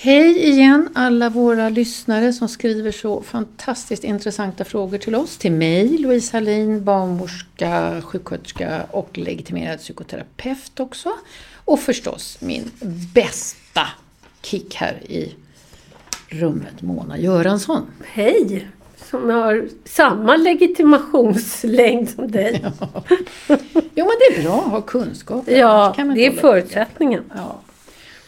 Hej 0.00 0.48
igen 0.48 0.88
alla 0.94 1.30
våra 1.30 1.68
lyssnare 1.68 2.32
som 2.32 2.48
skriver 2.48 2.92
så 2.92 3.22
fantastiskt 3.22 4.04
intressanta 4.04 4.64
frågor 4.64 4.98
till 4.98 5.14
oss. 5.14 5.38
Till 5.38 5.52
mig, 5.52 5.98
Louise 5.98 6.36
Hallin, 6.36 6.84
barnmorska, 6.84 8.02
sjuksköterska 8.04 8.82
och 8.90 9.18
legitimerad 9.18 9.78
psykoterapeut 9.78 10.80
också. 10.80 11.12
Och 11.64 11.80
förstås 11.80 12.38
min 12.40 12.70
bästa 13.14 13.86
kick 14.42 14.74
här 14.74 15.02
i 15.08 15.34
rummet, 16.28 16.82
Mona 16.82 17.18
Göransson. 17.18 17.86
Hej! 18.04 18.68
Som 19.10 19.30
har 19.30 19.68
samma 19.84 20.36
legitimationslängd 20.36 22.10
som 22.10 22.30
dig. 22.30 22.64
Ja. 22.80 23.04
Jo 23.94 24.06
men 24.06 24.14
det 24.18 24.38
är 24.38 24.42
bra 24.42 24.58
att 24.58 24.70
ha 24.70 24.80
kunskap. 24.80 25.44
Ja, 25.48 25.94
man 25.98 26.14
det 26.14 26.26
är 26.26 26.32
förutsättningen. 26.32 27.24
Ja. 27.36 27.60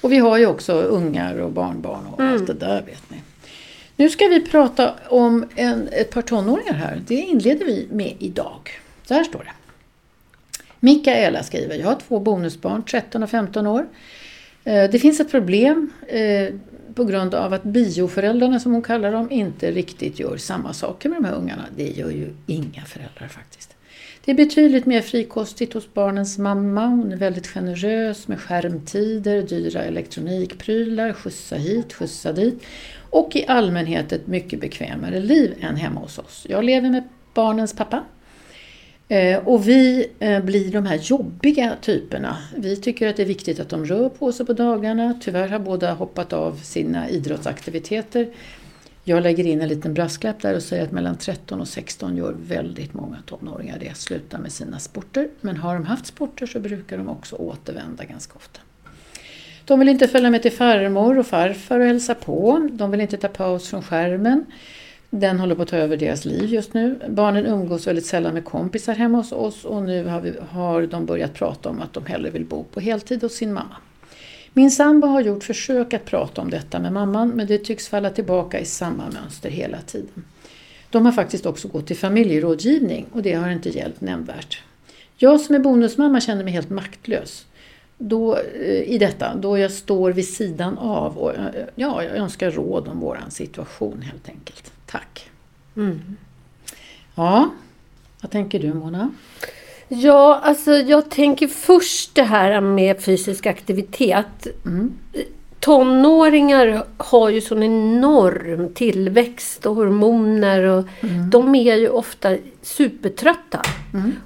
Och 0.01 0.13
vi 0.13 0.19
har 0.19 0.39
ju 0.39 0.47
också 0.47 0.73
ungar 0.73 1.37
och 1.37 1.51
barnbarn 1.53 2.07
och 2.07 2.21
Mm. 2.21 2.33
allt 2.35 2.47
det 2.47 2.55
där 2.55 2.83
vet 2.83 3.11
ni. 3.11 3.17
Nu 3.97 4.11
ska 4.11 4.27
vi 4.27 4.41
prata 4.47 4.95
om 5.09 5.45
en, 5.57 5.89
ett 5.93 6.11
par 6.11 6.23
tonåringar 6.23 6.73
här. 6.73 7.03
Det 7.07 7.15
inleder 7.15 7.65
vi 7.67 7.89
med 7.91 8.15
idag. 8.19 8.71
Så 9.05 9.15
här 9.15 9.25
står 9.25 9.39
det. 9.45 9.53
Mikaela 10.81 11.43
skriver, 11.43 11.75
jag 11.77 11.87
har 11.87 11.97
två 12.09 12.21
bonusbarn, 12.21 12.83
13 12.83 13.23
och 13.23 13.31
15 13.31 13.67
år. 13.67 13.87
Eh, 14.65 14.91
Det 14.91 14.99
finns 14.99 15.21
ett 15.21 15.31
problem 15.31 15.91
eh, 16.09 16.55
på 16.95 17.05
grund 17.05 17.35
av 17.35 17.53
att 17.53 17.63
bioföräldrarna 17.63 18.61
som 18.61 18.73
hon 18.73 18.83
kallar 18.83 19.13
dem 19.13 19.31
inte 19.31 19.71
riktigt 19.71 20.19
gör 20.19 20.37
samma 20.37 20.73
saker 20.73 21.09
med 21.09 21.19
de 21.19 21.25
här 21.25 21.35
ungarna. 21.35 21.65
Det 21.77 21.89
gör 21.89 22.11
ju 22.11 22.29
inga 22.47 22.83
föräldrar 22.85 23.29
faktiskt. 23.29 23.77
Det 24.25 24.31
är 24.31 24.37
betydligt 24.37 24.87
mer 24.87 25.01
frikostigt 25.01 25.75
hos 25.75 25.95
barnens 25.95 26.39
mamma. 26.39 26.87
Hon 26.87 27.13
är 27.13 27.17
väldigt 27.17 27.47
generös 27.47 28.29
med 28.29 28.41
skärmtider, 28.41 29.43
dyra 29.43 29.83
elektronikprylar, 29.83 31.13
skjutsa 31.13 31.57
hit, 31.57 31.93
skjutsa 31.93 32.33
dit. 32.33 32.63
Och 33.11 33.37
i 33.37 33.47
allmänhet 33.47 34.13
ett 34.13 34.27
mycket 34.27 34.61
bekvämare 34.61 35.21
liv 35.21 35.55
än 35.61 35.77
hemma 35.77 36.01
hos 36.01 36.19
oss. 36.19 36.47
Jag 36.49 36.65
lever 36.65 36.91
med 36.91 37.09
barnens 37.35 37.77
pappa. 37.77 38.05
Eh, 39.09 39.39
och 39.39 39.69
vi 39.69 40.07
eh, 40.19 40.45
blir 40.45 40.73
de 40.73 40.87
här 40.87 40.97
jobbiga 41.03 41.77
typerna. 41.81 42.37
Vi 42.57 42.77
tycker 42.77 43.09
att 43.09 43.17
det 43.17 43.23
är 43.23 43.27
viktigt 43.27 43.61
att 43.61 43.69
de 43.69 43.85
rör 43.85 44.09
på 44.09 44.33
sig 44.33 44.47
på 44.47 44.53
dagarna. 44.53 45.19
Tyvärr 45.23 45.49
har 45.49 45.59
båda 45.59 45.93
hoppat 45.93 46.33
av 46.33 46.57
sina 46.57 47.09
idrottsaktiviteter. 47.09 48.29
Jag 49.11 49.23
lägger 49.23 49.47
in 49.47 49.61
en 49.61 49.69
liten 49.69 49.95
brasklapp 49.95 50.43
där 50.43 50.55
och 50.55 50.63
säger 50.63 50.85
att 50.85 50.93
mellan 50.93 51.17
13 51.17 51.61
och 51.61 51.69
16 51.69 52.17
gör 52.17 52.35
väldigt 52.49 52.95
många 52.95 53.17
tonåringar 53.27 53.79
det, 53.81 53.97
slutar 53.97 54.39
med 54.39 54.53
sina 54.53 54.79
sporter. 54.79 55.29
Men 55.41 55.57
har 55.57 55.75
de 55.75 55.85
haft 55.85 56.07
sporter 56.07 56.47
så 56.47 56.61
brukar 56.61 56.99
de 56.99 57.09
också 57.09 57.37
återvända 57.37 58.05
ganska 58.05 58.35
ofta. 58.37 58.61
De 59.65 59.79
vill 59.79 59.89
inte 59.89 60.09
följa 60.09 60.31
med 60.31 60.43
till 60.43 60.53
farmor 60.53 61.19
och 61.19 61.27
farfar 61.27 61.81
och 61.81 61.87
hälsa 61.87 62.15
på. 62.15 62.69
De 62.73 62.91
vill 62.91 63.01
inte 63.01 63.17
ta 63.17 63.29
paus 63.29 63.69
från 63.69 63.83
skärmen. 63.83 64.45
Den 65.11 65.41
håller 65.41 65.55
på 65.55 65.63
att 65.63 65.69
ta 65.69 65.77
över 65.77 65.97
deras 65.97 66.25
liv 66.25 66.45
just 66.45 66.75
nu. 66.75 67.01
Barnen 67.09 67.47
umgås 67.47 67.87
väldigt 67.87 68.07
sällan 68.07 68.35
med 68.35 68.45
kompisar 68.45 68.95
hemma 68.95 69.19
hos 69.19 69.33
oss 69.33 69.65
och 69.65 69.83
nu 69.83 70.05
har, 70.05 70.21
vi, 70.21 70.35
har 70.51 70.83
de 70.83 71.07
börjat 71.07 71.35
prata 71.35 71.69
om 71.69 71.81
att 71.81 71.93
de 71.93 72.07
hellre 72.07 72.31
vill 72.31 72.45
bo 72.45 72.65
på 72.65 72.81
heltid 72.81 73.23
hos 73.23 73.35
sin 73.35 73.53
mamma. 73.53 73.77
Min 74.53 74.71
sambo 74.71 75.07
har 75.07 75.21
gjort 75.21 75.45
försök 75.45 75.95
att 75.95 76.05
prata 76.05 76.41
om 76.41 76.51
detta 76.51 76.79
med 76.81 76.93
mamman 76.93 77.29
men 77.29 77.47
det 77.47 77.59
tycks 77.59 77.89
falla 77.89 78.11
tillbaka 78.11 78.61
i 78.61 78.65
samma 78.65 79.11
mönster 79.11 79.51
hela 79.51 79.81
tiden. 79.81 80.25
De 80.91 81.07
har 81.07 81.13
faktiskt 81.13 81.47
också 81.47 81.69
gått 81.69 81.87
till 81.87 81.97
familjerådgivning 81.97 83.07
och 83.13 83.23
det 83.23 83.33
har 83.33 83.51
inte 83.51 83.69
hjälpt 83.69 84.01
nämnvärt. 84.01 84.63
Jag 85.17 85.41
som 85.41 85.55
är 85.55 85.59
bonusmamma 85.59 86.21
känner 86.21 86.45
mig 86.45 86.53
helt 86.53 86.71
maktlös 86.71 87.47
då, 87.99 88.37
eh, 88.37 88.83
i 88.83 88.99
detta, 88.99 89.35
då 89.35 89.59
jag 89.59 89.73
står 89.73 90.13
vid 90.13 90.29
sidan 90.29 90.79
av 90.79 91.19
och 91.19 91.35
eh, 91.35 91.65
ja, 91.75 92.05
jag 92.05 92.17
önskar 92.17 92.51
råd 92.51 92.89
om 92.89 93.01
våran 93.01 93.31
situation 93.31 94.03
helt 94.03 94.29
enkelt. 94.29 94.73
Tack! 94.87 95.31
Ja, 97.15 97.51
vad 98.21 98.31
tänker 98.31 98.59
du 98.59 98.75
Mona? 98.75 99.11
Ja, 99.93 100.41
alltså 100.43 100.73
jag 100.73 101.11
tänker 101.11 101.49
först 101.49 102.15
det 102.15 102.23
här 102.23 102.61
med 102.61 103.03
fysisk 103.03 103.47
aktivitet. 103.47 104.47
Tonåringar 105.61 106.85
har 106.97 107.29
ju 107.29 107.41
sån 107.41 107.63
enorm 107.63 108.75
tillväxt 108.75 109.67
och 109.67 109.75
hormoner 109.75 110.63
och 110.63 110.85
de 111.31 111.55
är 111.55 111.77
ju 111.77 111.89
ofta 111.89 112.37
supertrötta 112.63 113.63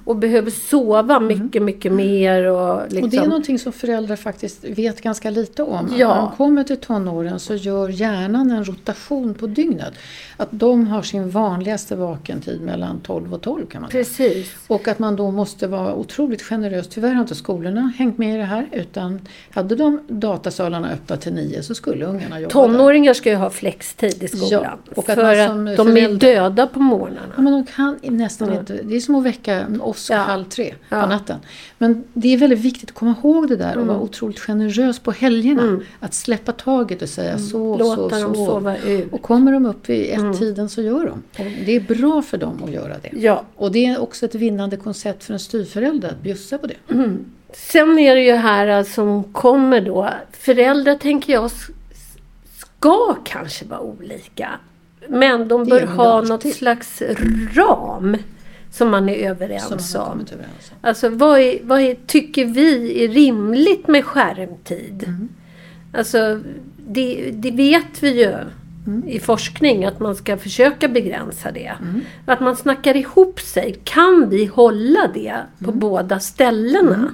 och 0.03 0.15
behöver 0.15 0.51
sova 0.51 1.19
mycket, 1.19 1.61
mycket 1.61 1.91
mer. 1.91 2.45
Och, 2.45 2.81
liksom, 2.83 3.03
Och 3.03 3.09
det 3.09 3.17
är 3.17 3.27
någonting 3.27 3.59
som 3.59 3.73
föräldrar 3.73 4.15
faktiskt 4.15 4.63
vet 4.63 5.01
ganska 5.01 5.29
lite 5.29 5.63
om. 5.63 5.93
Ja. 5.97 6.07
När 6.07 6.21
de 6.21 6.31
kommer 6.37 6.63
till 6.63 6.77
tonåren 6.77 7.39
så 7.39 7.55
gör 7.55 7.89
hjärnan 7.89 8.51
en 8.51 8.65
rotation 8.65 9.33
på 9.33 9.47
dygnet. 9.47 9.93
Att 10.37 10.49
de 10.51 10.87
har 10.87 11.01
sin 11.01 11.29
vanligaste 11.29 11.95
vakentid 11.95 12.61
mellan 12.61 12.99
12 12.99 13.33
och 13.33 13.41
12 13.41 13.65
kan 13.65 13.81
man 13.81 13.91
säga. 13.91 14.03
Precis. 14.03 14.55
Och 14.67 14.87
att 14.87 14.99
man 14.99 15.15
då 15.15 15.31
måste 15.31 15.67
vara 15.67 15.95
otroligt 15.95 16.41
generös. 16.41 16.87
Tyvärr 16.87 17.13
har 17.13 17.21
inte 17.21 17.35
skolorna 17.35 17.91
hängt 17.97 18.17
med 18.17 18.35
i 18.35 18.37
det 18.37 18.43
här 18.43 18.67
utan 18.71 19.21
hade 19.51 19.75
de 19.75 19.99
datasalarna 20.07 20.91
öppna 20.91 21.17
till 21.17 21.33
9 21.33 21.63
så 21.63 21.75
skulle 21.75 22.05
ungarna 22.05 22.39
jobba 22.39 22.61
där. 22.61 22.67
Tonåringar 22.67 23.13
ska 23.13 23.29
ju 23.29 23.35
ha 23.35 23.49
flextid 23.49 24.23
i 24.23 24.27
skolan. 24.27 24.63
Ja, 24.63 24.93
och 24.95 25.09
att 25.09 25.15
för 25.15 25.39
att 25.39 25.47
som 25.47 25.65
de 25.65 25.97
är 25.97 26.13
döda 26.13 26.67
på 26.67 26.79
morgnarna. 26.79 27.33
Ja, 27.35 27.41
men 27.41 27.53
de 27.53 27.65
kan 27.65 27.99
nästan 28.25 28.53
inte. 28.53 28.79
Det 28.83 28.95
är 28.95 28.99
som 28.99 29.15
att 29.15 29.23
väcka 29.23 29.65
oss 29.81 30.09
Ja. 30.09 30.17
halv 30.17 30.43
tre 30.45 30.73
på 30.89 30.95
Ja. 30.95 31.05
natten. 31.05 31.39
Men 31.77 32.03
det 32.13 32.33
är 32.33 32.37
väldigt 32.37 32.59
viktigt 32.59 32.89
att 32.89 32.95
komma 32.95 33.15
ihåg 33.23 33.47
det 33.49 33.55
där 33.55 33.77
och 33.77 33.87
vara 33.87 33.99
otroligt 33.99 34.39
generös 34.39 34.99
på 34.99 35.11
helgerna. 35.11 35.79
Att 35.99 36.13
släppa 36.13 36.51
taget 36.51 37.01
och 37.01 37.09
säga 37.09 37.37
sov, 37.39 37.79
Låta 37.79 37.95
sov, 37.95 38.09
dem 38.09 38.35
sov. 38.35 38.45
sova 38.45 38.77
ut. 38.77 39.13
Och 39.13 39.21
kommer 39.21 39.51
de 39.51 39.65
upp 39.65 39.89
vid 39.89 40.09
ett-tiden 40.13 40.69
så 40.69 40.81
gör 40.81 41.05
de. 41.05 41.43
Och 41.43 41.51
det 41.65 41.75
är 41.75 41.79
bra 41.79 42.21
för 42.21 42.37
dem 42.37 42.63
att 42.63 42.71
göra 42.71 42.95
det. 43.01 43.09
Ja. 43.19 43.43
Och 43.55 43.71
det 43.71 43.85
är 43.85 44.01
också 44.01 44.25
ett 44.25 44.35
vinnande 44.35 44.77
koncept 44.77 45.23
för 45.23 45.33
en 45.33 45.39
styvförälder 45.39 46.09
att 46.09 46.21
bjussa 46.21 46.57
på 46.57 46.67
det. 46.67 46.75
Sen 47.53 47.99
är 47.99 48.15
det 48.15 48.21
ju 48.23 48.33
här 48.33 48.67
eh, 48.67 48.83
som 48.85 49.23
kommer 49.23 49.81
då. 49.81 50.09
Föräldrar 50.31 50.95
tänker 50.95 51.33
jag 51.33 51.51
ska 52.57 53.15
kanske 53.23 53.65
vara 53.65 53.79
olika. 53.79 54.49
Men 55.09 55.47
de 55.47 55.63
bör 55.65 55.85
ha 55.85 56.21
något 56.21 56.53
slags 56.53 57.01
ram. 57.53 58.17
som 58.71 58.89
man 58.91 59.09
är 59.09 59.29
överens 59.29 59.95
man 59.95 60.01
om. 60.03 60.19
överens 60.19 60.71
om. 60.71 60.77
Alltså 60.81 61.09
vad, 61.09 61.39
är, 61.39 61.59
vad 61.63 61.81
är, 61.81 61.95
tycker 62.07 62.45
vi 62.45 63.03
är 63.03 63.07
rimligt 63.09 63.87
med 63.87 64.05
skärmtid? 64.05 65.03
Mm. 65.07 65.29
Alltså 65.93 66.39
det, 66.87 67.29
det 67.33 67.51
vet 67.51 68.03
vi 68.03 68.23
ju 68.23 68.33
Mm. 68.87 69.07
i 69.07 69.19
forskning 69.19 69.85
att 69.85 69.99
man 69.99 70.15
ska 70.15 70.37
försöka 70.37 70.87
begränsa 70.87 71.51
det. 71.51 71.71
Att 72.25 72.39
man 72.39 72.55
snackar 72.55 72.95
ihop 72.95 73.39
sig. 73.39 73.79
Kan 73.83 74.29
vi 74.29 74.45
hålla 74.45 75.07
det 75.13 75.35
på 75.59 75.69
Mm. 75.69 75.79
båda 75.79 76.19
ställena? 76.19 77.13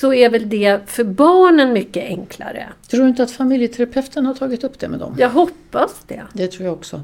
Så 0.00 0.12
är 0.12 0.30
väl 0.30 0.48
det 0.48 0.80
för 0.86 1.04
barnen 1.04 1.72
mycket 1.72 2.04
enklare. 2.04 2.68
Tror 2.88 3.02
du 3.02 3.08
inte 3.08 3.22
att 3.22 3.30
familjeterapeuten 3.30 4.26
har 4.26 4.34
tagit 4.34 4.64
upp 4.64 4.78
det 4.78 4.88
med 4.88 4.98
dem? 4.98 5.16
Jag 5.18 5.30
hoppas 5.30 6.02
det. 6.06 6.22
Det 6.32 6.46
tror 6.48 6.64
jag 6.64 6.72
också. 6.74 7.00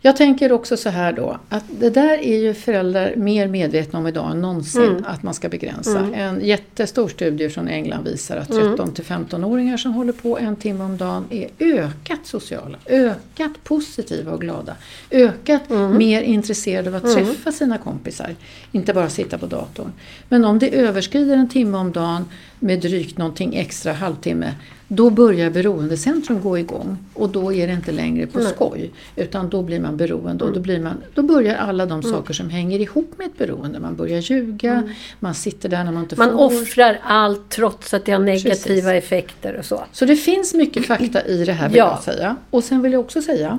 Jag 0.00 0.16
tänker 0.16 0.52
också 0.52 0.76
så 0.76 0.88
här 0.90 1.12
då, 1.12 1.38
att 1.48 1.64
det 1.80 1.90
där 1.90 2.18
är 2.18 2.38
ju 2.38 2.54
föräldrar 2.54 3.14
mer 3.16 3.48
medvetna 3.48 3.98
om 3.98 4.06
idag 4.06 4.30
än 4.30 4.40
någonsin 4.42 4.82
Mm. 4.82 5.04
att 5.06 5.22
man 5.22 5.34
ska 5.34 5.48
begränsa. 5.48 6.08
En 6.14 6.40
jättestor 6.44 7.08
studie 7.08 7.48
från 7.48 7.68
England 7.68 8.04
visar 8.04 8.36
att 8.36 8.48
13 8.48 8.92
till 8.94 9.04
15-åringar 9.04 9.76
som 9.76 9.92
håller 9.92 10.12
på 10.12 10.38
en 10.38 10.56
timme 10.56 10.84
om 10.84 10.96
dagen 10.96 11.24
är 11.30 11.48
ökat 11.58 12.18
sociala, 12.24 12.78
ökat 12.86 13.64
positiva 13.64 14.32
och 14.32 14.40
glada, 14.40 14.76
ökat 15.10 15.62
mer 15.92 16.22
intresserade 16.22 16.88
av 16.88 16.94
att 16.96 17.14
träffa 17.14 17.52
sina 17.52 17.78
kompisar, 17.78 18.34
inte 18.72 18.94
bara 18.94 19.08
sitta 19.08 19.38
på 19.38 19.46
datorn. 19.46 19.92
Men 20.28 20.44
om 20.44 20.58
det 20.58 20.76
överskrider 20.76 21.36
en 21.36 21.48
timme 21.48 21.78
om 21.78 21.92
dagen 21.92 22.24
med 22.60 22.80
drygt 22.80 23.18
någonting 23.18 23.56
extra, 23.56 23.92
halvtimme, 23.92 24.54
då 24.88 25.10
börjar 25.10 25.50
beroendecentrum 25.50 26.40
gå 26.40 26.58
igång 26.58 26.96
och 27.14 27.28
då 27.28 27.52
är 27.52 27.66
det 27.66 27.72
inte 27.72 27.92
längre 27.92 28.26
på 28.26 28.40
skoj 28.40 28.90
utan 29.16 29.48
då 29.48 29.62
blir 29.62 29.80
man 29.80 29.96
beroende 29.96 30.44
och 30.44 30.52
då, 30.52 30.60
blir 30.60 30.80
man, 30.80 31.02
då 31.14 31.22
börjar 31.22 31.54
alla 31.56 31.86
de 31.86 32.02
saker 32.02 32.34
som 32.34 32.50
hänger 32.50 32.80
ihop 32.80 33.12
med 33.18 33.26
ett 33.26 33.38
beroende. 33.38 33.78
Man 33.80 33.96
börjar 33.96 34.18
ljuga, 34.20 34.82
man 35.20 35.34
sitter 35.34 35.68
där 35.68 35.84
när 35.84 35.92
man 35.92 36.02
inte 36.02 36.16
Man 36.16 36.30
får. 36.30 36.44
offrar 36.44 37.00
allt 37.02 37.48
trots 37.50 37.94
att 37.94 38.04
det 38.04 38.12
har 38.12 38.18
negativa 38.18 38.54
Precis. 38.54 38.84
effekter 39.04 39.56
och 39.58 39.64
så. 39.64 39.84
Så 39.92 40.04
det 40.04 40.16
finns 40.16 40.54
mycket 40.54 40.86
fakta 40.86 41.26
i 41.26 41.44
det 41.44 41.52
här 41.52 41.68
vill 41.68 41.76
Ja. 41.78 42.00
jag 42.06 42.14
säga. 42.14 42.36
Och 42.50 42.64
sen 42.64 42.82
vill 42.82 42.92
jag 42.92 43.00
också 43.00 43.22
säga, 43.22 43.58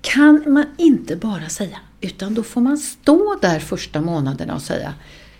kan 0.00 0.42
man 0.46 0.64
inte 0.76 1.16
bara 1.16 1.48
säga, 1.48 1.78
utan 2.00 2.34
då 2.34 2.42
får 2.42 2.60
man 2.60 2.78
stå 2.78 3.36
där 3.40 3.58
första 3.58 4.00
månaderna 4.00 4.54
och 4.54 4.62
säga 4.62 4.94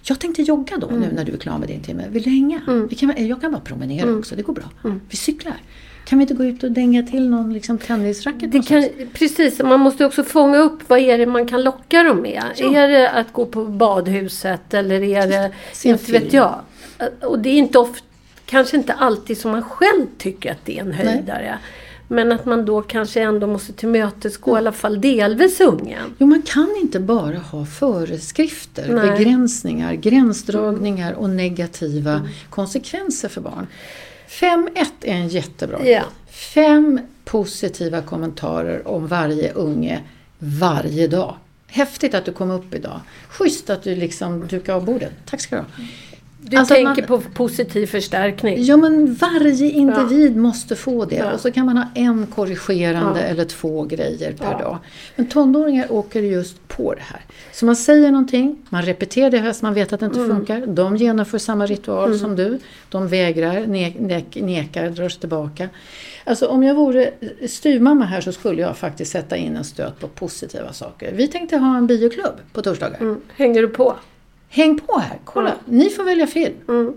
jag 0.08 0.18
tänkte 0.18 0.42
jogga 0.42 0.76
då 0.76 0.88
Mm. 0.88 1.00
nu 1.00 1.08
när 1.12 1.24
du 1.24 1.32
är 1.32 1.36
klar 1.36 1.58
med 1.58 1.68
din 1.68 1.82
timme. 1.82 2.04
Vill 2.10 2.22
du 2.22 2.30
hänga? 2.30 2.60
Vi 2.90 2.96
kan, 2.96 3.26
jag 3.26 3.40
kan 3.40 3.52
bara 3.52 3.60
promenera 3.60 4.02
Mm. 4.06 4.18
också, 4.18 4.36
det 4.36 4.42
går 4.42 4.52
bra. 4.52 4.64
Vi 5.10 5.16
cyklar. 5.16 5.54
Kan 6.04 6.18
vi 6.18 6.22
inte 6.22 6.34
gå 6.34 6.44
ut 6.44 6.62
och 6.62 6.72
dänga 6.72 7.02
till 7.02 7.28
någon 7.28 7.52
liksom, 7.52 7.78
tennisracket? 7.78 8.52
Det 8.52 8.62
kan, 8.62 8.88
precis, 9.12 9.62
man 9.62 9.80
måste 9.80 10.04
också 10.06 10.24
fånga 10.24 10.58
upp 10.58 10.88
vad 10.88 10.98
är 10.98 11.18
det 11.18 11.26
man 11.26 11.46
kan 11.48 11.62
locka 11.64 12.02
dem 12.02 12.22
med. 12.22 12.42
Ja. 12.56 12.74
Är 12.76 12.88
det 12.88 13.10
att 13.10 13.32
gå 13.32 13.46
på 13.46 13.64
badhuset 13.64 14.74
eller 14.74 15.02
är 15.02 15.26
det, 15.26 15.50
Se 15.72 15.88
inte 15.88 16.12
vet 16.12 16.32
jag. 16.32 16.54
Och 17.22 17.38
det 17.38 17.48
är 17.48 17.54
inte 17.58 17.78
ofta, 17.78 18.04
kanske 18.46 18.76
inte 18.76 18.92
alltid 18.92 19.38
som 19.38 19.50
man 19.50 19.62
själv 19.62 20.06
tycker 20.18 20.50
att 20.52 20.64
det 20.64 20.78
är 20.78 20.80
en 20.80 20.92
höjdare. 20.92 21.58
Men 22.08 22.32
att 22.32 22.44
man 22.46 22.64
då 22.64 22.82
kanske 22.82 23.20
ändå 23.22 23.46
måste 23.46 23.72
tillmötesgå 23.72 24.54
i 24.54 24.58
alla 24.58 24.72
fall 24.72 25.00
delvis 25.00 25.60
ungen. 25.60 26.14
Jo, 26.18 26.26
man 26.26 26.42
kan 26.42 26.74
inte 26.82 27.00
bara 27.00 27.38
ha 27.38 27.66
föreskrifter, 27.66 28.88
Nej. 28.88 29.10
begränsningar, 29.10 29.94
gränsdragningar 29.94 31.12
och 31.12 31.30
negativa 31.30 32.12
Mm. 32.12 32.28
konsekvenser 32.50 33.28
för 33.28 33.40
barn. 33.40 33.66
5.1 34.28 34.86
är 35.02 35.14
en 35.14 35.28
jättebra 35.28 35.76
Ja. 35.78 35.84
grej. 35.84 36.02
Fem 36.30 37.00
positiva 37.24 38.02
kommentarer 38.02 38.88
om 38.88 39.06
varje 39.06 39.52
unge 39.52 40.00
varje 40.38 41.06
dag. 41.08 41.36
Häftigt 41.68 42.14
att 42.14 42.24
du 42.24 42.32
kom 42.32 42.50
upp 42.50 42.74
idag. 42.74 43.00
Schysst 43.28 43.70
att 43.70 43.82
du 43.82 43.96
liksom 43.96 44.46
dukade 44.46 44.76
av 44.76 44.84
bordet. 44.84 45.12
Tack 45.24 45.40
ska 45.40 45.56
du 45.56 45.62
ha. 45.62 45.68
Du 46.48 46.56
Alltså 46.56 46.74
tänker 46.74 47.08
man- 47.08 47.22
på 47.22 47.28
positiv 47.34 47.86
förstärkning. 47.86 48.56
Ja 48.64 48.76
men 48.76 49.14
varje 49.14 49.70
individ 49.70 50.36
måste 50.36 50.76
få 50.76 51.04
det 51.04 51.16
Ja. 51.16 51.32
och 51.32 51.40
så 51.40 51.50
kan 51.52 51.66
man 51.66 51.76
ha 51.76 51.84
en 51.94 52.26
korrigerande 52.26 53.20
Ja. 53.20 53.26
eller 53.26 53.44
två 53.44 53.82
grejer 53.84 54.32
per 54.32 54.52
Ja. 54.52 54.58
dag. 54.58 54.78
Men 55.16 55.26
tonåringar 55.28 55.92
åker 55.92 56.20
just 56.22 56.68
på 56.68 56.94
det 56.94 57.00
här. 57.02 57.20
Så 57.52 57.66
man 57.66 57.76
säger 57.76 58.10
någonting, 58.10 58.58
man 58.68 58.82
repeterar 58.82 59.30
det 59.30 59.42
fast 59.42 59.62
man 59.62 59.74
vet 59.74 59.92
att 59.92 60.00
det 60.00 60.06
inte 60.06 60.18
Mm. 60.20 60.36
funkar. 60.36 60.66
De 60.66 60.96
genomför 60.96 61.38
samma 61.38 61.66
ritual 61.66 62.18
som 62.18 62.36
du. 62.36 62.58
De 62.88 63.08
vägrar, 63.08 63.66
ne 63.66 63.94
ne 63.98 64.24
nekar, 64.34 64.90
drar 64.90 65.08
sig 65.08 65.20
tillbaka. 65.20 65.68
Alltså 66.24 66.46
om 66.46 66.62
jag 66.62 66.74
vore 66.74 67.10
styvmamma 67.48 68.04
här 68.04 68.20
så 68.20 68.32
skulle 68.32 68.62
jag 68.62 68.76
faktiskt 68.76 69.12
sätta 69.12 69.36
in 69.36 69.56
en 69.56 69.64
stöt 69.64 70.00
på 70.00 70.08
positiva 70.08 70.72
saker. 70.72 71.12
Vi 71.16 71.28
tänkte 71.28 71.56
ha 71.56 71.76
en 71.76 71.86
bioklubb 71.86 72.34
på 72.52 72.62
torsdagar. 72.62 72.98
Mm. 73.00 73.20
Hänger 73.36 73.62
du 73.62 73.68
på? 73.68 73.96
Häng 74.48 74.78
på 74.78 74.98
här, 74.98 75.18
kolla. 75.24 75.54
Ni 75.64 75.90
får 75.90 76.04
välja 76.04 76.26
film. 76.26 76.54
Mm. 76.68 76.92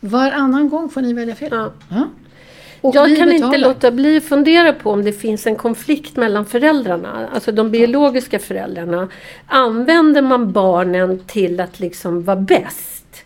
Varannan 0.00 0.68
gång 0.68 0.88
får 0.88 1.00
ni 1.00 1.12
välja 1.12 1.34
film. 1.34 1.50
Ja. 1.56 1.70
Ja. 1.90 2.08
Och 2.80 2.94
Jag 2.94 3.16
kan 3.16 3.32
inte 3.32 3.46
betalar. 3.46 3.58
låta 3.58 3.90
bli 3.90 4.16
att 4.16 4.24
fundera 4.24 4.72
på 4.72 4.90
om 4.90 5.04
det 5.04 5.12
finns 5.12 5.46
en 5.46 5.56
konflikt 5.56 6.16
mellan 6.16 6.46
föräldrarna, 6.46 7.28
alltså 7.34 7.52
de 7.52 7.70
biologiska 7.70 8.38
föräldrarna. 8.38 9.08
Använder 9.46 10.22
man 10.22 10.52
barnen 10.52 11.18
till 11.26 11.60
att 11.60 11.80
liksom 11.80 12.24
vara 12.24 12.36
bäst? 12.36 13.24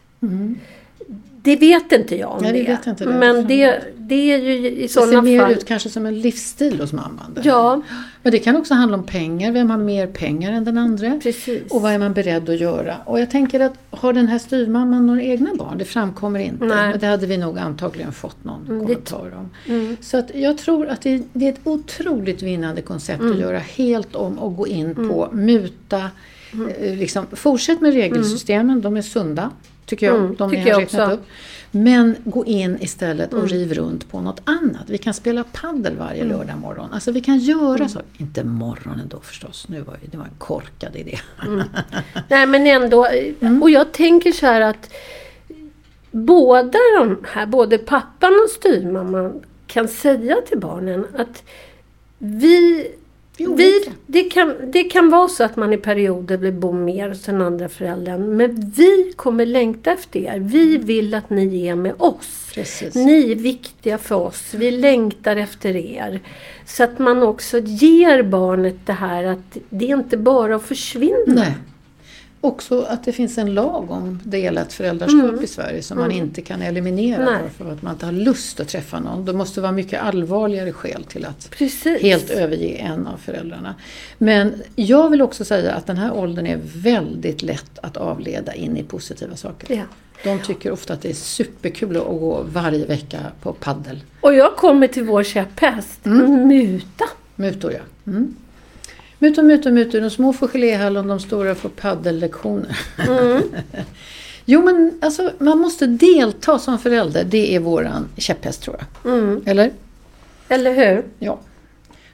Det 1.44 1.56
vet 1.56 1.92
inte 1.92 2.16
jag 2.16 2.30
om 2.30 2.38
Mm. 2.38 2.52
Nej, 2.52 2.62
det. 2.64 2.70
vet 2.72 2.86
inte 2.86 3.04
det. 3.04 3.10
Men 3.18 3.46
det, 3.46 3.80
det 3.98 4.32
är 4.32 4.38
ju 4.38 4.56
i 4.68 4.82
Det 4.82 4.88
ser 4.88 5.00
sådana 5.00 5.22
mer 5.22 5.40
fall... 5.40 5.52
ut 5.52 5.64
kanske 5.66 5.88
som 5.90 6.06
en 6.06 6.20
livsstil 6.20 6.80
hos 6.80 6.92
mamman. 6.92 7.34
där. 7.34 7.42
Ja, 7.46 7.82
Men 8.22 8.32
det 8.32 8.38
kan 8.38 8.56
också 8.56 8.74
handla 8.74 8.96
om 8.98 9.04
pengar. 9.06 9.52
Vem 9.52 9.70
har 9.70 9.78
mer 9.78 10.06
pengar 10.06 10.52
än 10.52 10.64
den 10.64 10.78
andra? 10.78 11.20
precis. 11.22 11.62
Och 11.70 11.82
vad 11.82 11.92
är 11.92 11.98
man 11.98 12.12
beredd 12.12 12.50
att 12.50 12.60
göra? 12.60 12.96
Och 13.04 13.20
jag 13.20 13.30
tänker 13.30 13.60
att 13.60 13.72
har 13.90 14.12
den 14.12 14.28
här 14.28 14.38
styvmamman 14.38 15.06
några 15.06 15.22
egna 15.22 15.50
barn? 15.54 15.78
Det 15.78 15.84
framkommer 15.84 16.40
inte. 16.40 16.64
Nej. 16.64 16.90
Men 16.90 16.98
det 16.98 17.06
hade 17.06 17.26
vi 17.26 17.36
nog 17.38 17.58
antagligen 17.58 18.12
fått 18.12 18.44
någon 18.44 18.66
Mm, 18.66 18.78
det- 18.78 18.84
kommentar 18.94 19.32
om. 19.38 19.50
Mm. 19.74 19.96
Så 20.00 20.18
att 20.18 20.30
jag 20.34 20.58
tror 20.58 20.86
att 20.88 21.02
det, 21.02 21.22
det 21.32 21.46
är 21.48 21.52
ett 21.52 21.60
otroligt 21.64 22.42
vinnande 22.42 22.82
koncept 22.82 23.20
Mm. 23.20 23.32
att 23.32 23.38
göra 23.40 23.58
helt 23.58 24.14
om 24.14 24.38
och 24.38 24.56
gå 24.56 24.66
in 24.66 24.94
på 24.94 25.28
muta. 25.32 26.10
Mm. 26.52 26.68
Eh, 26.80 26.96
liksom, 26.96 27.26
fortsätt 27.32 27.80
med 27.80 27.92
regelsystemen, 27.94 28.80
de 28.80 28.96
är 28.96 29.02
sunda. 29.02 29.50
Tycker 29.92 30.06
jag, 30.06 30.16
Mm, 30.16 30.34
de 30.38 30.50
tycker 30.50 30.68
jag 30.68 30.82
också. 30.82 31.02
upp. 31.10 31.20
Men 31.70 32.16
gå 32.24 32.44
in 32.44 32.78
istället 32.80 33.32
och 33.32 33.38
Mm. 33.38 33.50
riv 33.50 33.74
runt 33.74 34.10
på 34.10 34.20
något 34.20 34.40
annat. 34.44 34.82
Vi 34.90 34.98
kan 34.98 35.14
spela 35.14 35.44
paddel 35.52 35.96
varje 35.96 36.22
Mm. 36.22 36.36
lördag 36.36 36.58
morgon. 36.58 36.92
Alltså 36.92 37.12
vi 37.12 37.20
kan 37.20 37.38
göra 37.38 37.88
så. 37.88 38.00
Inte 38.18 38.44
morgonen 38.44 39.08
då 39.08 39.20
förstås, 39.20 39.66
nu 39.68 39.80
var 39.80 39.96
det 40.10 40.16
var 40.18 40.24
en 40.24 40.30
korkad 40.38 40.96
idé. 40.96 41.18
Nej 42.28 42.46
men 42.46 42.66
ändå, 42.66 43.06
Mm. 43.40 43.62
och 43.62 43.70
jag 43.70 43.92
tänker 43.92 44.32
så 44.32 44.46
här 44.46 44.60
att 44.60 44.90
båda 46.10 46.78
de 46.98 47.18
här, 47.32 47.46
både 47.46 47.78
pappan 47.78 48.32
och 48.44 48.50
styvmamman 48.50 49.40
kan 49.66 49.88
säga 49.88 50.36
till 50.48 50.58
barnen 50.58 51.06
att 51.18 51.42
vi, 52.18 52.86
Är 53.42 53.56
vi 53.56 53.92
det, 54.06 54.22
kan, 54.22 54.54
det 54.72 54.84
kan 54.84 55.10
vara 55.10 55.28
så 55.28 55.44
att 55.44 55.56
man 55.56 55.72
i 55.72 55.76
perioder 55.76 56.36
vill 56.36 56.52
bo 56.52 56.72
mer 56.72 57.08
hos 57.08 57.22
den 57.22 57.42
andra 57.42 57.68
föräldern. 57.68 58.36
Men 58.36 58.72
vi 58.76 59.12
kommer 59.16 59.46
längta 59.46 59.92
efter 59.92 60.20
er. 60.20 60.38
Vi 60.38 60.76
vill 60.76 61.14
att 61.14 61.30
ni 61.30 61.66
är 61.66 61.74
med 61.74 61.94
oss. 61.98 62.50
Precis. 62.54 62.94
Ni 62.94 63.32
är 63.32 63.36
viktiga 63.36 63.98
för 63.98 64.14
oss. 64.14 64.54
Vi 64.54 64.70
längtar 64.70 65.36
efter 65.36 65.76
er. 65.76 66.20
Så 66.66 66.84
att 66.84 66.98
man 66.98 67.22
också 67.22 67.58
ger 67.58 68.22
barnet 68.22 68.76
det 68.84 68.92
här 68.92 69.24
att 69.24 69.58
det 69.70 69.90
är 69.90 69.96
inte 69.96 70.16
bara 70.16 70.56
att 70.56 70.62
försvinna. 70.62 71.16
Nej. 71.26 71.54
Också 72.44 72.82
att 72.82 73.04
det 73.04 73.12
finns 73.12 73.38
en 73.38 73.54
lag 73.54 73.90
om 73.90 74.20
delat 74.24 74.72
föräldraskap 74.72 75.42
i 75.42 75.46
Sverige 75.46 75.82
som 75.82 75.98
man 75.98 76.10
inte 76.12 76.40
kan 76.42 76.62
eliminera 76.62 77.22
Mm. 77.22 77.34
Nej. 77.42 77.50
för 77.58 77.72
att 77.72 77.82
man 77.82 77.92
inte 77.92 78.06
har 78.06 78.12
lust 78.12 78.60
att 78.60 78.68
träffa 78.68 79.00
någon. 79.00 79.24
Det 79.24 79.32
måste 79.32 79.60
vara 79.60 79.72
mycket 79.72 80.02
allvarligare 80.02 80.72
skäl 80.72 81.04
till 81.04 81.24
att 81.24 81.50
Precis. 81.50 82.02
helt 82.02 82.30
överge 82.30 82.68
en 82.76 83.06
av 83.06 83.16
föräldrarna. 83.16 83.74
Men 84.18 84.62
jag 84.76 85.10
vill 85.10 85.22
också 85.22 85.44
säga 85.44 85.72
att 85.74 85.86
den 85.86 85.96
här 85.96 86.12
åldern 86.14 86.46
är 86.46 86.58
väldigt 86.76 87.42
lätt 87.42 87.78
att 87.82 87.96
avleda 87.96 88.54
in 88.54 88.76
i 88.76 88.82
positiva 88.82 89.36
saker. 89.36 89.74
Ja. 89.76 89.82
De 90.24 90.38
tycker 90.38 90.70
ofta 90.72 90.92
att 90.94 91.02
det 91.02 91.10
är 91.10 91.14
superkul 91.14 91.96
att 91.96 92.04
gå 92.04 92.44
varje 92.52 92.86
vecka 92.86 93.18
på 93.42 93.52
paddel. 93.52 94.00
Och 94.20 94.34
jag 94.34 94.56
kommer 94.56 94.86
till 94.88 95.04
vår 95.04 95.22
käpphäst, 95.22 96.06
Mm. 96.06 96.48
muta. 96.48 97.04
Mutor 97.36 97.72
ja. 97.72 97.80
Mm. 98.12 98.36
Mutor, 99.22 99.42
mutor, 99.42 99.70
mutor. 99.70 100.00
De 100.00 100.10
små 100.10 100.32
får 100.32 100.48
geléhallon, 100.48 101.08
de 101.08 101.20
stora 101.20 101.54
får 101.54 101.68
paddellektioner. 101.68 102.78
Mm. 103.08 103.42
jo 104.44 104.62
men 104.62 104.98
alltså 105.02 105.32
man 105.38 105.58
måste 105.58 105.86
delta 105.86 106.58
som 106.58 106.78
förälder. 106.78 107.24
Det 107.24 107.54
är 107.54 107.60
våran 107.60 108.08
käpphäst 108.16 108.62
tror 108.62 108.76
jag. 108.78 109.14
Mm. 109.14 109.42
Eller? 109.46 109.70
Eller 110.48 110.74
hur? 110.74 111.04
Ja. 111.18 111.38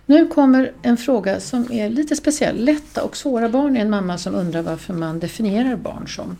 Nu 0.06 0.26
kommer 0.26 0.72
en 0.82 0.96
fråga 0.96 1.40
som 1.40 1.72
är 1.72 1.90
lite 1.90 2.16
speciell. 2.16 2.64
Lätta 2.64 3.02
och 3.02 3.16
svåra 3.16 3.48
barn 3.48 3.76
är 3.76 3.80
en 3.80 3.90
mamma 3.90 4.18
som 4.18 4.34
undrar 4.34 4.62
varför 4.62 4.94
man 4.94 5.18
definierar 5.18 5.76
barn 5.76 6.08
som. 6.08 6.36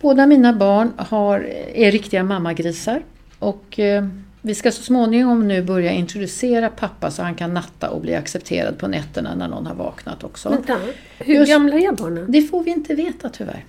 Båda 0.00 0.26
mina 0.26 0.52
barn 0.52 0.92
har, 0.96 1.40
är 1.74 1.90
riktiga 1.90 2.24
mammagrisar. 2.24 3.02
Och 3.38 3.78
eh, 3.78 4.08
Vi 4.42 4.54
ska 4.54 4.72
så 4.72 4.82
småningom 4.82 5.48
nu 5.48 5.62
börja 5.62 5.92
introducera 5.92 6.70
pappa 6.70 7.10
så 7.10 7.22
han 7.22 7.34
kan 7.34 7.54
natta 7.54 7.90
och 7.90 8.00
bli 8.00 8.14
accepterad 8.14 8.78
på 8.78 8.88
nätterna 8.88 9.34
när 9.34 9.48
någon 9.48 9.66
har 9.66 9.74
vaknat 9.74 10.24
också. 10.24 10.48
Vänta, 10.48 10.78
hur 11.18 11.34
Just- 11.34 11.50
gamla 11.50 11.74
är 11.74 11.92
barnen? 11.92 12.24
Det 12.28 12.42
får 12.42 12.64
vi 12.64 12.70
inte 12.70 12.94
veta 12.94 13.28
tyvärr. 13.28 13.64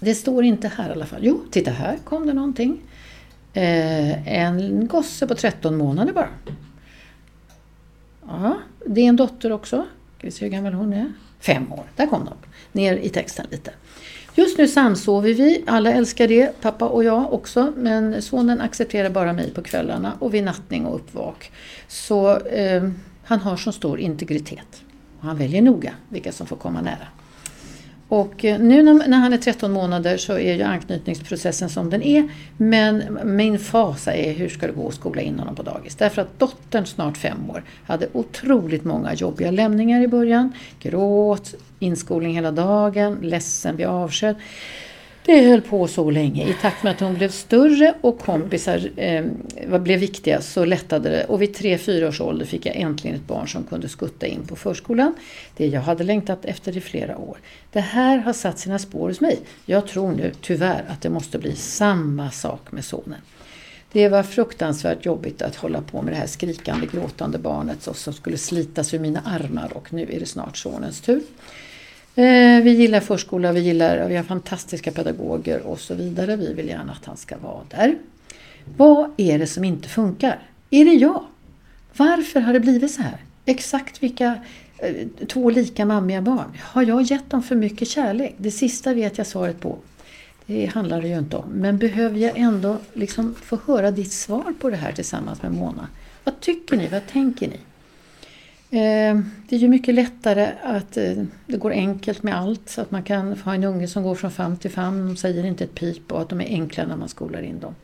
Det 0.00 0.14
står 0.14 0.44
inte 0.44 0.68
här 0.68 0.88
i 0.88 0.92
alla 0.92 1.06
fall. 1.06 1.20
Jo, 1.22 1.40
titta 1.50 1.70
här 1.70 1.98
kom 2.04 2.26
det 2.26 2.32
någonting. 2.32 2.80
Eh, 3.52 4.28
en 4.38 4.86
gosse 4.86 5.26
på 5.26 5.34
13 5.34 5.76
månader 5.76 6.12
bara. 6.12 6.28
Ja, 8.26 8.58
det 8.86 9.00
är 9.00 9.08
en 9.08 9.16
dotter 9.16 9.52
också. 9.52 9.86
Ska 10.18 10.26
vi 10.26 10.30
se 10.30 10.44
hur 10.44 10.52
gammal 10.52 10.72
hon 10.72 10.92
är? 10.92 11.12
Fem 11.40 11.72
år. 11.72 11.84
Där 11.96 12.06
kom 12.06 12.24
de. 12.24 12.34
Ner 12.72 12.96
i 12.96 13.08
texten 13.08 13.46
lite. 13.50 13.70
Just 14.34 14.58
nu 14.58 14.68
samsover 14.68 15.34
vi. 15.34 15.64
Alla 15.66 15.92
älskar 15.92 16.28
det. 16.28 16.60
Pappa 16.60 16.88
och 16.88 17.04
jag 17.04 17.32
också. 17.32 17.72
Men 17.76 18.22
sonen 18.22 18.60
accepterar 18.60 19.10
bara 19.10 19.32
mig 19.32 19.50
på 19.50 19.62
kvällarna 19.62 20.12
och 20.18 20.34
vid 20.34 20.44
nattning 20.44 20.86
och 20.86 20.94
uppvak. 20.94 21.52
Så 21.88 22.38
eh, 22.38 22.90
han 23.24 23.40
har 23.40 23.56
så 23.56 23.72
stor 23.72 24.00
integritet. 24.00 24.82
Och 25.18 25.24
han 25.24 25.36
väljer 25.36 25.62
noga 25.62 25.94
vilka 26.08 26.32
som 26.32 26.46
får 26.46 26.56
komma 26.56 26.80
nära. 26.80 27.06
Och 28.12 28.44
eh, 28.44 28.58
nu 28.58 28.82
när, 28.82 29.16
han 29.18 29.32
är 29.32 29.38
13 29.38 29.72
månader 29.72 30.16
så 30.16 30.32
är 30.32 30.54
ju 30.54 30.62
anknytningsprocessen 30.62 31.68
som 31.70 31.90
den 31.90 32.02
är. 32.02 32.28
Men 32.56 33.18
min 33.24 33.58
fasa 33.58 34.14
är 34.14 34.32
hur 34.32 34.48
ska 34.48 34.66
det 34.66 34.72
gå 34.72 34.88
att 34.88 34.94
skola 34.94 35.22
in 35.22 35.38
honom 35.38 35.54
på 35.54 35.62
dagis? 35.62 35.94
Därför 35.94 36.22
att 36.22 36.38
dottern, 36.38 36.86
snart 36.86 37.16
fem 37.16 37.50
år, 37.50 37.62
hade 37.86 38.08
otroligt 38.12 38.84
många 38.84 39.14
jobbiga 39.14 39.50
lämningar 39.50 40.02
i 40.02 40.08
början. 40.08 40.52
Gråt, 40.80 41.54
inskolning 41.78 42.34
hela 42.34 42.50
dagen, 42.50 43.18
ledsen 43.22 43.76
blir 43.76 43.86
avsked. 43.86 44.36
Det 45.24 45.40
höll 45.40 45.60
på 45.60 45.88
så 45.88 46.10
länge. 46.10 46.48
I 46.48 46.54
takt 46.54 46.82
med 46.82 46.92
att 46.92 47.00
hon 47.00 47.14
blev 47.14 47.28
större 47.28 47.94
och 48.00 48.18
kompisar 48.18 48.90
eh, 48.96 49.24
blev 49.78 50.00
viktiga 50.00 50.40
så 50.40 50.64
lättade 50.64 51.10
det. 51.10 51.24
Och 51.24 51.42
vid 51.42 51.54
tre 51.54 51.78
fyra 51.78 52.08
års 52.08 52.20
ålder 52.20 52.46
fick 52.46 52.66
jag 52.66 52.76
äntligen 52.76 53.16
ett 53.16 53.26
barn 53.26 53.48
som 53.48 53.64
kunde 53.64 53.88
skutta 53.88 54.26
in 54.26 54.46
på 54.46 54.56
förskolan. 54.56 55.14
Det 55.56 55.66
jag 55.66 55.80
hade 55.80 56.04
längtat 56.04 56.44
efter 56.44 56.76
i 56.76 56.80
flera 56.80 57.18
år. 57.18 57.38
Det 57.72 57.80
här 57.80 58.18
har 58.18 58.32
satt 58.32 58.58
sina 58.58 58.78
spår 58.78 59.08
hos 59.08 59.20
mig. 59.20 59.38
Jag 59.66 59.86
tror 59.86 60.12
nu 60.12 60.32
tyvärr 60.40 60.84
att 60.88 61.00
det 61.00 61.10
måste 61.10 61.38
bli 61.38 61.56
samma 61.56 62.30
sak 62.30 62.72
med 62.72 62.84
sonen. 62.84 63.20
Det 63.92 64.08
var 64.08 64.22
fruktansvärt 64.22 65.06
jobbigt 65.06 65.42
att 65.42 65.56
hålla 65.56 65.80
på 65.80 66.02
med 66.02 66.12
det 66.12 66.16
här 66.16 66.26
skrikande, 66.26 66.86
gråtande 66.86 67.38
barnet 67.38 67.82
som 67.82 68.12
skulle 68.14 68.38
slitas 68.38 68.94
ur 68.94 68.98
mina 68.98 69.20
armar 69.20 69.76
och 69.76 69.92
nu 69.92 70.02
är 70.02 70.20
det 70.20 70.26
snart 70.26 70.56
sonens 70.56 71.00
tur. 71.00 71.22
Eh, 72.14 72.62
vi 72.62 72.70
gillar 72.70 73.00
förskola, 73.00 73.52
vi 73.52 73.60
gillar, 73.60 74.08
vi 74.08 74.16
har 74.16 74.24
fantastiska 74.24 74.92
pedagoger 74.92 75.60
och 75.66 75.80
så 75.80 75.94
vidare. 75.94 76.36
Vi 76.36 76.54
vill 76.54 76.68
gärna 76.68 76.92
att 76.92 77.04
han 77.04 77.16
ska 77.16 77.38
vara 77.38 77.62
där. 77.70 77.98
Vad 78.76 79.10
är 79.16 79.38
det 79.38 79.46
som 79.46 79.64
inte 79.64 79.88
funkar? 79.88 80.38
Är 80.70 80.84
det 80.84 80.92
jag? 80.92 81.24
Varför 81.96 82.40
har 82.40 82.52
det 82.52 82.60
blivit 82.60 82.90
så 82.90 83.02
här? 83.02 83.16
Exakt 83.44 84.02
vilka 84.02 84.38
eh, 84.78 84.94
två 85.26 85.50
lika 85.50 85.84
mammiga 85.84 86.22
barn? 86.22 86.58
Har 86.60 86.82
jag 86.82 87.02
gett 87.02 87.30
dem 87.30 87.42
för 87.42 87.56
mycket 87.56 87.88
kärlek? 87.88 88.34
Det 88.38 88.50
sista 88.50 88.94
vet 88.94 89.18
jag 89.18 89.26
svaret 89.26 89.60
på. 89.60 89.78
Det 90.46 90.66
handlar 90.66 91.02
det 91.02 91.08
ju 91.08 91.18
inte 91.18 91.36
om. 91.36 91.50
Men 91.50 91.78
behöver 91.78 92.18
jag 92.18 92.36
ändå 92.36 92.76
liksom 92.92 93.34
få 93.34 93.58
höra 93.66 93.90
ditt 93.90 94.12
svar 94.12 94.54
på 94.60 94.70
det 94.70 94.76
här 94.76 94.92
tillsammans 94.92 95.42
med 95.42 95.52
Mona? 95.52 95.88
Vad 96.24 96.40
tycker 96.40 96.76
ni? 96.76 96.88
Vad 96.88 97.06
tänker 97.06 97.48
ni? 97.48 97.56
Eh, 98.72 99.20
det 99.48 99.56
är 99.56 99.60
ju 99.60 99.68
mycket 99.68 99.94
lättare 99.94 100.52
att 100.62 100.96
eh, 100.96 101.24
det 101.46 101.56
går 101.56 101.70
enkelt 101.70 102.22
med 102.22 102.36
allt. 102.36 102.68
Så 102.68 102.80
att 102.80 102.90
man 102.90 103.02
kan 103.02 103.38
ha 103.38 103.54
en 103.54 103.64
unge 103.64 103.88
som 103.88 104.02
går 104.02 104.14
från 104.14 104.30
famn 104.30 104.56
till 104.56 104.70
famn. 104.70 105.06
De 105.06 105.16
säger 105.16 105.44
inte 105.44 105.64
ett 105.64 105.74
pip 105.74 106.12
och 106.12 106.20
att 106.20 106.28
de 106.28 106.40
är 106.40 106.46
enkla 106.46 106.86
när 106.86 106.96
man 106.96 107.08
skolar 107.08 107.42
in 107.42 107.60
dem. 107.60 107.74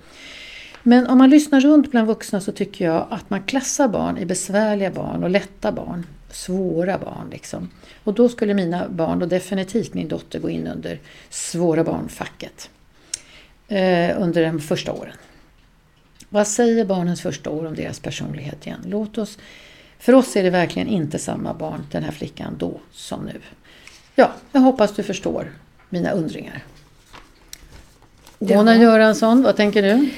Men 0.82 1.06
om 1.06 1.18
man 1.18 1.30
lyssnar 1.30 1.60
runt 1.60 1.90
bland 1.90 2.06
vuxna 2.06 2.40
så 2.40 2.52
tycker 2.52 2.84
jag 2.84 3.06
att 3.10 3.30
man 3.30 3.42
klassar 3.42 3.88
barn 3.88 4.18
i 4.18 4.24
besvärliga 4.24 4.90
barn 4.90 5.24
och 5.24 5.30
lätta 5.30 5.72
barn. 5.72 6.06
Svåra 6.30 6.98
barn 6.98 7.30
liksom. 7.30 7.68
Och 8.04 8.14
då 8.14 8.28
skulle 8.28 8.54
mina 8.54 8.88
barn 8.88 9.22
och 9.22 9.28
definitivt 9.28 9.94
min 9.94 10.08
dotter 10.08 10.38
gå 10.38 10.50
in 10.50 10.66
under 10.66 10.98
svåra 11.30 11.84
barnfacket. 11.84 12.70
Eh, 13.68 14.22
under 14.22 14.42
de 14.42 14.60
första 14.60 14.92
åren. 14.92 15.16
Vad 16.28 16.46
säger 16.46 16.84
barnens 16.84 17.22
första 17.22 17.50
år 17.50 17.66
om 17.66 17.74
deras 17.74 18.00
personlighet 18.00 18.66
igen? 18.66 18.80
Låt 18.86 19.18
oss 19.18 19.38
för 19.98 20.12
oss 20.12 20.36
är 20.36 20.42
det 20.42 20.50
verkligen 20.50 20.88
inte 20.88 21.18
samma 21.18 21.54
barn, 21.54 21.86
den 21.90 22.02
här 22.02 22.12
flickan, 22.12 22.54
då 22.58 22.80
som 22.92 23.24
nu. 23.24 23.40
Ja, 24.14 24.32
jag 24.52 24.60
hoppas 24.60 24.94
du 24.94 25.02
förstår 25.02 25.52
mina 25.88 26.10
undringar. 26.10 26.64
Mona 28.38 28.76
Göransson, 28.76 29.42
vad 29.42 29.56
tänker 29.56 29.82
du? 29.82 30.10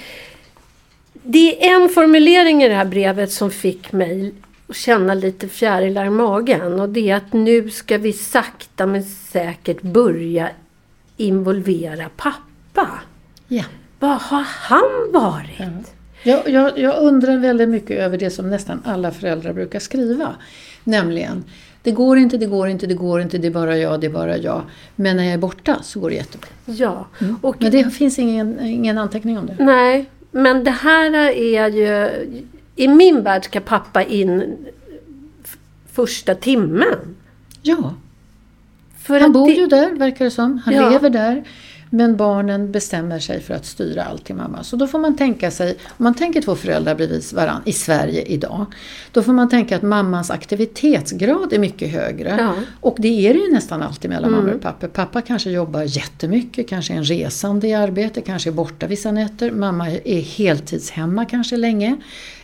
Det 1.13 1.67
är 1.67 1.83
en 1.83 1.89
formulering 1.89 2.63
i 2.63 2.69
det 2.69 2.75
här 2.75 2.85
brevet 2.85 3.33
som 3.33 3.51
fick 3.51 3.93
mig 3.93 4.35
att 4.69 4.77
känna 4.77 5.15
lite 5.15 5.49
fjärilar 5.49 6.05
i 6.05 6.11
magen. 6.11 6.81
Och 6.81 6.89
det 6.89 7.11
är 7.11 7.17
att 7.17 7.33
nu 7.33 7.71
ska 7.71 7.99
vi 7.99 8.13
sakta 8.13 8.87
men 8.87 9.05
säkert 9.05 9.83
börja 9.83 10.51
involvera 11.17 12.09
pappa. 12.17 12.89
Ja. 13.49 13.65
Vad 13.99 14.21
har 14.21 14.47
han 14.49 15.13
varit? 15.13 15.93
Jag, 16.23 16.49
jag, 16.49 16.79
jag 16.79 16.99
undrar 17.03 17.37
väldigt 17.39 17.69
mycket 17.69 17.99
över 17.99 18.19
det 18.19 18.31
som 18.31 18.51
nästan 18.51 18.83
alla 18.85 19.11
föräldrar 19.11 19.53
brukar 19.53 19.79
skriva. 19.79 20.35
Nämligen, 20.85 21.45
det 21.83 21.91
går 21.91 22.19
inte, 22.19 22.37
det 22.37 22.47
går 22.47 22.69
inte, 22.69 22.87
det 22.87 22.95
går 22.95 23.21
inte, 23.21 23.39
det 23.39 23.47
är 23.47 23.51
bara 23.51 23.79
jag, 23.79 24.01
det 24.01 24.07
är 24.07 24.11
bara 24.11 24.37
jag. 24.37 24.63
Men 24.97 25.17
när 25.17 25.25
jag 25.25 25.33
är 25.35 25.39
borta 25.39 25.79
så 25.83 26.01
går 26.01 26.11
det 26.11 26.17
jättebra. 26.17 26.49
Ja. 26.65 27.07
Och 27.41 27.57
Men 27.59 27.71
det 27.71 27.91
finns 27.91 28.19
ingen, 28.19 28.61
ingen 28.61 28.99
anteckning 28.99 29.39
om 29.39 29.47
det. 29.47 29.57
Nej, 29.59 30.07
men 30.31 30.65
det 30.65 30.71
här 30.71 31.15
är 31.31 31.69
ju... 31.71 32.11
I 32.77 32.89
min 32.89 33.23
värld 33.23 33.45
ska 33.45 33.61
pappa 33.61 34.03
in 34.03 34.57
första 35.93 36.35
timmen. 36.35 37.17
Ja, 37.63 37.95
För 38.99 39.21
han 39.21 39.33
bor 39.33 39.47
det- 39.47 39.53
ju 39.55 39.67
där 39.67 39.91
verkar 39.95 40.25
det 40.25 40.31
som. 40.31 40.59
Han 40.65 40.75
Ja. 40.75 40.91
lever 40.91 41.11
där. 41.11 41.45
Men 41.91 42.17
barnen 42.17 42.73
bestämmer 42.73 43.19
sig 43.19 43.41
för 43.41 43.55
att 43.55 43.67
styra 43.67 44.05
allt 44.05 44.25
till 44.25 44.35
mamma. 44.35 44.65
Så 44.65 44.77
då 44.77 44.87
får 44.87 44.99
man 44.99 45.17
tänka 45.17 45.51
sig, 45.51 45.71
om 45.71 46.05
man 46.05 46.15
tänker 46.15 46.43
två 46.43 46.57
föräldrar 46.57 46.95
bredvid 46.95 47.25
varandra 47.35 47.63
i 47.65 47.73
Sverige 47.73 48.23
idag. 48.23 48.67
Då 49.13 49.23
får 49.23 49.33
man 49.33 49.49
tänka 49.49 49.77
att 49.77 49.83
mammans 49.83 50.31
aktivitetsgrad 50.31 51.53
är 51.53 51.59
mycket 51.59 51.91
högre. 51.93 52.29
Ja. 52.29 52.53
Mm. 52.53 52.65
Och 52.81 52.97
det 52.99 53.29
är 53.29 53.35
det 53.35 53.41
ju 53.41 53.53
nästan 53.53 53.83
alltid 53.83 54.11
mellan 54.11 54.31
mamma 54.31 54.53
och 54.53 54.61
pappa. 54.61 54.89
Pappa 54.89 55.23
kanske 55.23 55.51
jobbar 55.51 55.83
jättemycket, 55.83 56.69
kanske 56.69 56.93
är 56.93 56.97
en 56.97 57.05
resande 57.05 57.69
i 57.69 57.75
arbete, 57.75 58.21
kanske 58.21 58.51
är 58.51 58.55
borta 58.55 58.87
vissa 58.87 59.13
nätter. 59.13 59.51
Mamma 59.51 59.91
är 59.91 60.21
heltidshemma 60.21 61.25
kanske 61.25 61.57
länge. 61.57 61.97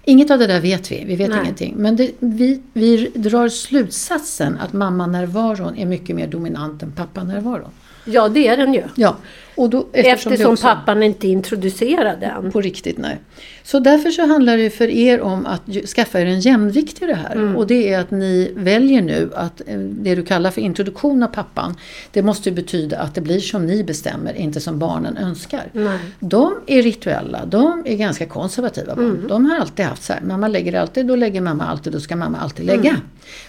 Inget 0.04 0.30
av 0.30 0.38
det 0.38 0.46
där 0.46 0.60
vet 0.60 0.92
vi, 0.92 1.04
vi 1.04 1.16
vet 1.16 1.30
Nej. 1.30 1.38
ingenting. 1.42 1.74
Men 1.76 1.96
det, 1.96 2.10
vi, 2.18 2.62
vi 2.72 3.10
drar 3.14 3.48
slutsatsen 3.48 4.58
att 4.58 4.72
mammanärvaron 4.72 5.76
är 5.76 5.86
mycket 5.86 6.16
mer 6.16 6.26
dominant 6.26 6.82
än 6.82 6.92
pappanärvaron. 6.92 7.70
Ja, 8.08 8.28
det 8.28 8.46
är 8.46 8.56
den 8.56 8.74
ju. 8.74 8.82
Ja, 8.94 9.16
och 9.56 9.70
då, 9.70 9.86
eftersom, 9.92 10.32
Eftersom, 10.32 10.52
också, 10.52 10.66
pappan 10.66 11.02
inte 11.02 11.28
introducerade 11.28 12.16
den. 12.20 12.52
På 12.52 12.60
riktigt, 12.60 12.98
nej. 12.98 13.18
Så 13.62 13.78
därför 13.78 14.10
så 14.10 14.26
handlar 14.26 14.56
det 14.56 14.70
för 14.70 14.88
er 14.88 15.20
om 15.20 15.46
att 15.46 15.62
skaffa 15.86 16.20
er 16.20 16.26
en 16.26 16.40
jämvikt 16.40 17.02
i 17.02 17.06
det 17.06 17.14
här. 17.14 17.32
Mm. 17.32 17.56
Och 17.56 17.66
det 17.66 17.92
är 17.92 18.00
att 18.00 18.10
ni 18.10 18.52
väljer 18.56 19.02
nu 19.02 19.30
att 19.34 19.62
eh, 19.66 19.78
det 19.78 20.14
du 20.14 20.24
kallar 20.24 20.50
för 20.50 20.60
introduktion 20.60 21.22
av 21.22 21.26
pappan, 21.28 21.74
det 22.12 22.22
måste 22.22 22.48
ju 22.48 22.54
betyda 22.54 22.98
att 22.98 23.14
det 23.14 23.20
blir 23.20 23.40
som 23.40 23.66
ni 23.66 23.84
bestämmer, 23.84 24.34
inte 24.34 24.60
som 24.60 24.78
barnen 24.78 25.16
önskar. 25.16 25.70
Nej. 25.72 25.98
De 26.20 26.54
är 26.66 26.82
rituella, 26.82 27.46
de 27.46 27.82
är 27.86 27.96
ganska 27.96 28.26
konservativa 28.26 28.94
barn. 28.94 29.10
Mm. 29.10 29.28
De 29.28 29.46
har 29.46 29.60
alltid 29.60 29.84
haft 29.84 30.02
så 30.02 30.12
här, 30.12 30.20
mamma 30.20 30.48
lägger 30.48 30.80
alltid, 30.80 31.06
då 31.06 31.16
lägger 31.16 31.40
mamma 31.40 31.64
alltid, 31.64 31.92
då 31.92 32.00
ska 32.00 32.16
mamma 32.16 32.38
alltid 32.38 32.66
lägga. 32.66 32.90
Mm. 32.90 33.02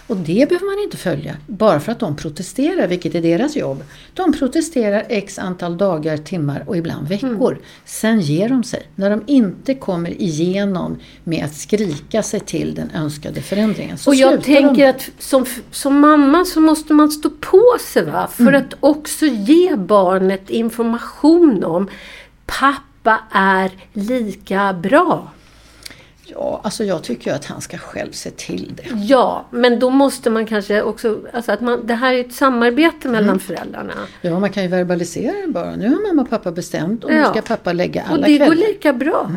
Och 0.06 0.16
det 0.16 0.48
behöver 0.48 0.76
man 0.76 0.84
inte 0.84 0.96
följa, 0.96 1.36
bara 1.46 1.80
för 1.80 1.92
att 1.92 1.98
de 1.98 2.16
protesterar, 2.16 2.86
vilket 2.86 3.14
är 3.14 3.22
deras 3.22 3.56
jobb. 3.56 3.84
De 4.14 4.32
protesterar 4.32 5.04
x 5.08 5.38
antal 5.38 5.76
dagar, 5.76 5.97
timmar 6.16 6.64
och 6.66 6.76
ibland 6.76 7.08
veckor. 7.08 7.50
Mm. 7.52 7.62
Sen 7.84 8.20
ger 8.20 8.48
de 8.48 8.64
sig. 8.64 8.82
När 8.94 9.10
de 9.10 9.22
inte 9.26 9.74
kommer 9.74 10.22
igenom 10.22 10.96
med 11.24 11.44
att 11.44 11.54
skrika 11.54 12.22
sig 12.22 12.40
till 12.40 12.74
den 12.74 12.90
önskade 12.90 13.42
förändringen 13.42 13.98
så 13.98 14.10
Och 14.10 14.14
jag 14.14 14.42
tänker 14.44 14.84
de. 14.84 14.90
att 14.90 15.10
som, 15.18 15.44
som 15.70 16.00
mamma 16.00 16.44
så 16.44 16.60
måste 16.60 16.92
man 16.94 17.10
stå 17.10 17.30
på 17.30 17.62
sig 17.80 18.04
va? 18.04 18.28
För 18.32 18.42
Mm. 18.42 18.54
att 18.66 18.74
också 18.80 19.26
ge 19.26 19.76
barnet 19.76 20.50
information 20.50 21.64
om 21.64 21.88
pappa 22.46 23.18
är 23.32 23.70
lika 23.92 24.72
bra. 24.72 25.30
Ja, 26.30 26.60
alltså 26.64 26.84
jag 26.84 27.02
tycker 27.02 27.34
att 27.34 27.44
han 27.44 27.60
ska 27.60 27.78
själv 27.78 28.12
se 28.12 28.30
till 28.30 28.72
det. 28.76 28.82
Ja, 28.96 29.44
men 29.50 29.78
då 29.78 29.90
måste 29.90 30.30
man 30.30 30.46
kanske 30.46 30.82
också... 30.82 31.18
Alltså 31.32 31.52
att 31.52 31.60
man, 31.60 31.86
det 31.86 31.94
här 31.94 32.14
är 32.14 32.20
ett 32.20 32.32
samarbete 32.32 33.08
mellan 33.08 33.28
Mm. 33.28 33.38
föräldrarna. 33.40 33.92
Ja, 34.20 34.38
man 34.40 34.50
kan 34.50 34.62
ju 34.62 34.68
verbalisera 34.68 35.32
det 35.46 35.52
bara. 35.52 35.76
Nu 35.76 35.88
har 35.88 36.08
mamma 36.08 36.22
och 36.22 36.30
pappa 36.30 36.52
bestämt 36.52 37.04
och 37.04 37.10
nu 37.10 37.16
Ja. 37.16 37.30
ska 37.30 37.42
pappa 37.42 37.72
lägga 37.72 38.02
Och 38.02 38.08
alla 38.10 38.26
det 38.26 38.38
går 38.38 38.46
kvällar. 38.46 38.66
lika 38.66 38.92
bra. 38.92 39.30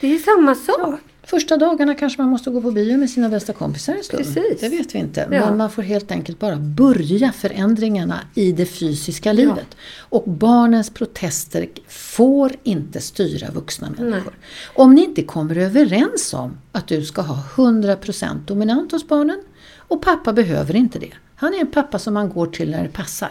Det 0.00 0.14
är 0.14 0.18
samma 0.18 0.54
sak. 0.54 1.00
Första 1.26 1.56
dagarna 1.56 1.94
kanske 1.94 2.22
man 2.22 2.30
måste 2.30 2.50
gå 2.50 2.62
på 2.62 2.70
bio 2.70 2.98
med 2.98 3.10
sina 3.10 3.28
bästa 3.28 3.52
kompisar 3.52 3.94
en 3.94 4.04
stund. 4.04 4.24
Precis. 4.24 4.60
Det 4.60 4.68
vet 4.68 4.94
vi 4.94 4.98
inte. 4.98 5.20
Ja. 5.20 5.28
Men 5.28 5.56
man 5.56 5.70
får 5.70 5.82
helt 5.82 6.10
enkelt 6.10 6.38
bara 6.38 6.56
börja 6.56 7.32
förändringarna 7.32 8.20
i 8.34 8.52
det 8.52 8.66
fysiska 8.66 9.32
livet. 9.32 9.76
Och 9.98 10.22
barnens 10.26 10.90
protester 10.90 11.68
får 11.88 12.52
inte 12.62 13.00
styra 13.00 13.50
vuxna 13.50 13.90
människor. 13.90 14.38
Om 14.74 14.94
ni 14.94 15.04
inte 15.04 15.22
kommer 15.22 15.56
överens 15.56 16.34
om 16.34 16.58
att 16.72 16.88
du 16.88 17.04
ska 17.04 17.22
ha 17.22 17.42
100% 17.56 18.46
dominant 18.46 18.92
hos 18.92 19.08
barnen 19.08 19.42
och 19.76 20.02
pappa 20.02 20.32
behöver 20.32 20.76
inte 20.76 20.98
det. 20.98 21.12
Han 21.34 21.54
är 21.54 21.60
en 21.60 21.70
pappa 21.70 21.98
som 21.98 22.14
man 22.14 22.28
går 22.28 22.46
till 22.46 22.70
när 22.70 22.82
det 22.82 22.88
passar. 22.88 23.30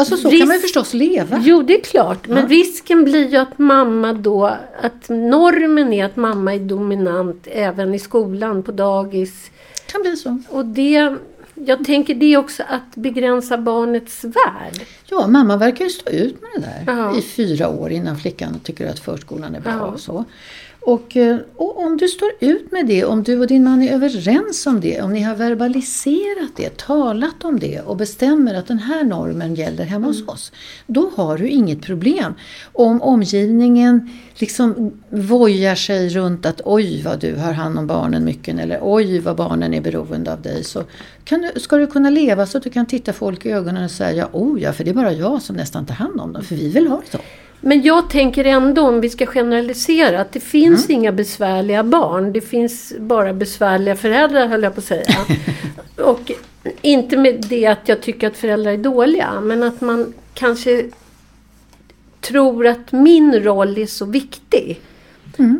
Alltså 0.00 0.16
så 0.16 0.22
kan 0.22 0.30
Risk- 0.30 0.46
man 0.46 0.56
ju 0.56 0.60
förstås 0.62 0.94
leva. 0.94 1.42
Jo, 1.44 1.62
det 1.62 1.74
är 1.74 1.80
klart. 1.84 2.28
Men 2.28 2.48
risken 2.48 3.04
blir 3.04 3.28
ju 3.28 3.36
att 3.36 3.58
mamma 3.58 4.12
då, 4.12 4.46
att 4.82 5.08
normen 5.08 5.92
är 5.92 6.04
att 6.04 6.16
mamma 6.16 6.54
är 6.54 6.58
dominant 6.58 7.46
även 7.50 7.94
i 7.94 7.98
skolan, 7.98 8.62
på 8.62 8.72
dagis. 8.72 9.50
kan 9.92 10.02
bli 10.02 10.16
så. 10.16 10.38
Och 10.48 10.64
det, 10.64 11.16
jag 11.54 11.84
tänker 11.84 12.14
det 12.14 12.34
är 12.34 12.38
också 12.38 12.62
att 12.68 12.94
begränsa 12.96 13.58
barnets 13.58 14.24
värld. 14.24 14.86
Ja, 15.06 15.26
mamma 15.26 15.56
verkar 15.56 15.84
ju 15.84 15.90
stå 15.90 16.10
ut 16.10 16.40
med 16.42 16.50
det 16.54 16.60
där 16.86 16.96
Ja. 16.96 17.16
i 17.18 17.22
fyra 17.22 17.68
år 17.68 17.90
innan 17.90 18.16
flickan 18.18 18.60
tycker 18.64 18.90
att 18.90 18.98
förskolan 18.98 19.54
är 19.54 19.60
bra 19.60 19.72
Ja. 19.72 19.80
och 19.86 20.00
så. 20.00 20.24
Och, 20.82 21.16
eh, 21.16 21.38
och 21.56 21.84
om 21.84 21.96
du 21.96 22.08
står 22.08 22.30
ut 22.40 22.72
med 22.72 22.86
det, 22.86 23.04
om 23.04 23.22
du 23.22 23.40
och 23.40 23.46
din 23.46 23.64
man 23.64 23.82
är 23.82 23.94
överens 23.94 24.66
om 24.66 24.80
det, 24.80 25.02
om 25.02 25.12
ni 25.12 25.22
har 25.22 25.34
verbaliserat 25.34 26.50
det, 26.56 26.76
talat 26.76 27.44
om 27.44 27.58
det 27.58 27.80
och 27.80 27.96
bestämmer 27.96 28.54
att 28.54 28.66
den 28.66 28.78
här 28.78 29.04
normen 29.04 29.54
gäller 29.54 29.84
hemma 29.84 30.06
hos 30.06 30.28
oss, 30.28 30.52
då 30.86 31.10
har 31.14 31.38
du 31.38 31.48
inget 31.48 31.82
problem. 31.82 32.34
Om 32.72 33.02
omgivningen 33.02 34.10
liksom 34.34 34.92
vojar 35.10 35.74
sig 35.74 36.08
runt 36.08 36.46
att 36.46 36.60
oj 36.64 37.02
vad 37.02 37.20
du 37.20 37.36
har 37.36 37.52
hand 37.52 37.78
om 37.78 37.86
barnen 37.86 38.24
mycket 38.24 38.58
eller 38.58 38.78
oj 38.82 39.18
vad 39.18 39.36
barnen 39.36 39.74
är 39.74 39.80
beroende 39.80 40.32
av 40.32 40.42
dig 40.42 40.64
så 40.64 40.84
kan 41.24 41.40
du, 41.40 41.60
ska 41.60 41.76
du 41.76 41.86
kunna 41.86 42.10
leva 42.10 42.46
så 42.46 42.58
att 42.58 42.64
du 42.64 42.70
kan 42.70 42.86
titta 42.86 43.12
folk 43.12 43.46
i 43.46 43.50
ögonen 43.50 43.84
och 43.84 43.90
säga 43.90 44.28
oh 44.32 44.62
ja, 44.62 44.72
för 44.72 44.84
det 44.84 44.90
är 44.90 44.94
bara 44.94 45.12
jag 45.12 45.42
som 45.42 45.56
nästan 45.56 45.86
tar 45.86 45.94
hand 45.94 46.20
om 46.20 46.32
dem, 46.32 46.44
för 46.44 46.54
vi 46.54 46.68
vill 46.68 46.86
ha 46.86 46.96
det 46.96 47.18
så. 47.18 47.18
Men 47.60 47.82
jag 47.82 48.10
tänker 48.10 48.44
ändå, 48.44 48.82
om 48.82 49.00
vi 49.00 49.10
ska 49.10 49.26
generalisera, 49.26 50.20
att 50.20 50.32
det 50.32 50.40
finns 50.40 50.90
inga 50.90 51.12
besvärliga 51.12 51.84
barn. 51.84 52.32
Det 52.32 52.40
finns 52.40 52.92
bara 52.98 53.32
besvärliga 53.32 53.96
föräldrar, 53.96 54.46
höll 54.46 54.62
jag 54.62 54.74
på 54.74 54.80
att 54.80 54.84
säga. 54.84 55.16
Och 55.96 56.32
inte 56.80 57.16
med 57.16 57.44
det 57.48 57.66
att 57.66 57.88
jag 57.88 58.02
tycker 58.02 58.26
att 58.26 58.36
föräldrar 58.36 58.72
är 58.72 58.76
dåliga, 58.76 59.40
men 59.40 59.62
att 59.62 59.80
man 59.80 60.14
kanske 60.34 60.84
tror 62.20 62.66
att 62.66 62.92
min 62.92 63.40
roll 63.40 63.78
är 63.78 63.86
så 63.86 64.04
viktig. 64.04 64.80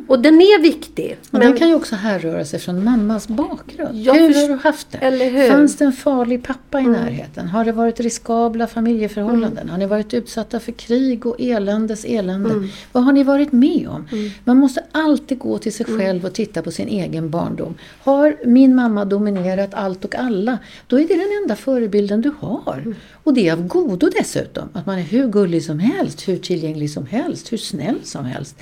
Och 0.08 0.20
den 0.20 0.34
är 0.34 0.62
viktig. 0.62 1.16
Och 1.30 1.38
men 1.38 1.40
den 1.40 1.56
kan 1.56 1.68
ju 1.68 1.74
också 1.74 1.96
härröra 1.96 2.44
sig 2.44 2.60
från 2.60 2.84
mammas 2.84 3.28
bakgrund. 3.28 3.98
Jag 3.98 4.14
hur 4.14 4.34
har 4.34 4.48
du 4.48 4.54
haft 4.54 4.90
det? 4.90 4.98
Eller 4.98 5.30
hur? 5.30 5.48
Fanns 5.48 5.76
det 5.76 5.84
en 5.84 5.92
farlig 5.92 6.42
pappa 6.42 6.80
i 6.80 6.86
närheten? 6.86 7.48
Har 7.48 7.64
det 7.64 7.72
varit 7.72 8.00
riskabla 8.00 8.66
familjeförhållanden? 8.66 9.68
Har 9.68 9.78
ni 9.78 9.86
varit 9.86 10.14
utsatta 10.14 10.60
för 10.60 10.72
krig 10.72 11.26
och 11.26 11.36
eländes 11.38 12.04
elände? 12.04 12.68
Vad 12.92 13.04
har 13.04 13.12
ni 13.12 13.22
varit 13.22 13.52
med 13.52 13.88
om? 13.88 14.08
Man 14.44 14.56
måste 14.56 14.84
alltid 14.92 15.38
gå 15.38 15.58
till 15.58 15.72
sig 15.72 15.86
själv 15.86 16.24
och 16.24 16.32
titta 16.32 16.62
på 16.62 16.70
sin 16.70 16.88
egen 16.88 17.30
barndom. 17.30 17.74
Har 18.02 18.36
min 18.46 18.74
mamma 18.74 19.04
dominerat 19.04 19.74
allt 19.74 20.04
och 20.04 20.14
alla? 20.14 20.58
Då 20.86 21.00
är 21.00 21.08
det 21.08 21.14
den 21.14 21.42
enda 21.42 21.56
förebilden 21.56 22.20
du 22.20 22.32
har. 22.38 22.94
Och 23.24 23.34
det 23.34 23.48
är 23.48 23.52
av 23.52 23.66
godo 23.66 24.10
dessutom. 24.18 24.68
Att 24.72 24.86
man 24.86 24.98
är 24.98 25.02
hur 25.02 25.28
gullig 25.28 25.64
som 25.64 25.78
helst, 25.78 26.28
hur 26.28 26.36
tillgänglig 26.36 26.90
som 26.90 27.06
helst, 27.06 27.52
hur 27.52 27.58
snäll 27.58 27.98
som 28.02 28.24
helst. 28.24 28.56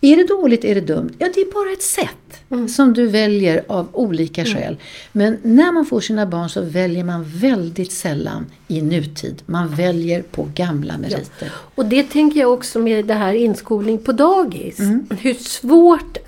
Är 0.00 0.16
det 0.16 0.24
dåligt, 0.28 0.64
är 0.64 0.74
det 0.74 0.80
dumt? 0.80 1.10
Ja, 1.18 1.28
det 1.34 1.40
är 1.40 1.52
bara 1.52 1.72
ett 1.72 1.82
sätt 1.82 2.70
som 2.74 2.92
du 2.92 3.06
väljer 3.06 3.64
av 3.68 3.88
olika 3.92 4.44
skäl. 4.44 4.76
Men 5.12 5.38
när 5.42 5.72
man 5.72 5.86
får 5.86 6.00
sina 6.00 6.26
barn 6.26 6.48
så 6.48 6.60
väljer 6.60 7.04
man 7.04 7.24
väldigt 7.26 7.92
sällan 7.92 8.46
i 8.68 8.82
nutid. 8.82 9.42
Man 9.46 9.68
väljer 9.74 10.22
på 10.22 10.48
gamla 10.54 10.98
meriter. 10.98 11.52
Och 11.74 11.84
det 11.86 12.02
tänker 12.10 12.40
jag 12.40 12.52
också 12.52 12.78
med 12.78 13.04
det 13.06 13.14
här 13.14 13.32
inskolning 13.32 13.98
på 13.98 14.12
dagis. 14.12 14.78
Mm. 14.78 15.06
Hur 15.20 15.34
svårt, 15.34 16.18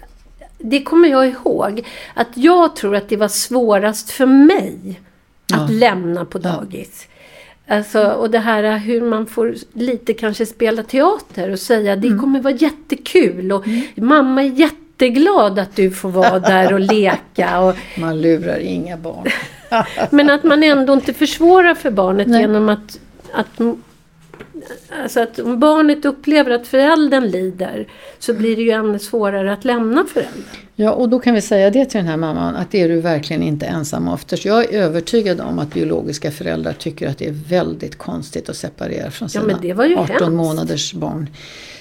det 0.58 0.82
kommer 0.82 1.08
jag 1.08 1.28
ihåg, 1.28 1.86
att 2.14 2.28
jag 2.34 2.76
tror 2.76 2.96
att 2.96 3.08
det 3.08 3.16
var 3.16 3.28
svårast 3.28 4.10
för 4.10 4.26
mig 4.26 5.00
att 5.52 5.70
Ja. 5.70 5.78
lämna 5.78 6.24
på 6.24 6.38
dagis. 6.38 7.06
Alltså, 7.70 8.04
och 8.04 8.30
det 8.30 8.38
här 8.38 8.78
hur 8.78 9.00
man 9.00 9.26
får 9.26 9.54
lite 9.72 10.14
kanske 10.14 10.46
spela 10.46 10.82
teater 10.82 11.50
och 11.50 11.58
säga 11.58 11.96
det 11.96 12.06
Mm. 12.08 12.20
kommer 12.20 12.40
vara 12.40 12.54
jättekul 12.54 13.52
och 13.52 13.64
mamma 13.94 14.42
är 14.42 14.46
jätteglad 14.46 15.58
att 15.58 15.76
du 15.76 15.90
får 15.90 16.08
vara 16.10 16.38
där 16.52 16.72
och 16.72 16.80
leka. 16.80 17.60
Och, 17.60 17.76
Man 17.98 18.20
lurar 18.22 18.58
inga 18.58 18.96
barn. 18.96 19.26
men 20.10 20.30
att 20.30 20.44
man 20.44 20.62
ändå 20.62 20.92
inte 20.92 21.12
försvårar 21.12 21.74
för 21.74 21.90
barnet 21.90 22.26
Nej. 22.26 22.40
genom 22.40 22.68
att, 22.68 22.98
att 23.32 23.60
Alltså 25.02 25.20
att 25.20 25.38
om 25.38 25.60
barnet 25.60 26.04
upplever 26.04 26.50
att 26.50 26.66
föräldern 26.66 27.24
lider 27.26 27.88
så 28.18 28.34
blir 28.34 28.56
det 28.56 28.62
ju 28.62 28.70
ännu 28.70 28.98
svårare 28.98 29.52
att 29.52 29.64
lämna 29.64 30.04
föräldern. 30.04 30.42
Ja, 30.76 30.92
och 30.92 31.08
då 31.08 31.18
kan 31.18 31.34
vi 31.34 31.40
säga 31.40 31.70
det 31.70 31.84
till 31.84 31.98
den 31.98 32.06
här 32.06 32.16
mamman 32.16 32.56
att 32.56 32.70
det 32.70 32.80
är 32.80 32.88
du 32.88 33.00
verkligen 33.00 33.42
inte 33.42 33.66
ensam 33.66 34.08
om. 34.08 34.18
Jag 34.44 34.64
är 34.74 34.78
övertygad 34.82 35.40
om 35.40 35.58
att 35.58 35.74
biologiska 35.74 36.30
föräldrar 36.30 36.72
tycker 36.72 37.08
att 37.08 37.18
det 37.18 37.26
är 37.28 37.32
väldigt 37.48 37.98
konstigt 37.98 38.48
att 38.48 38.56
separera 38.56 39.10
från 39.10 39.28
Ja, 39.34 39.40
sina 39.40 39.58
ju 39.86 39.96
18 39.96 40.16
hemskt. 40.16 40.30
månaders 40.32 40.94
barn. 40.94 41.30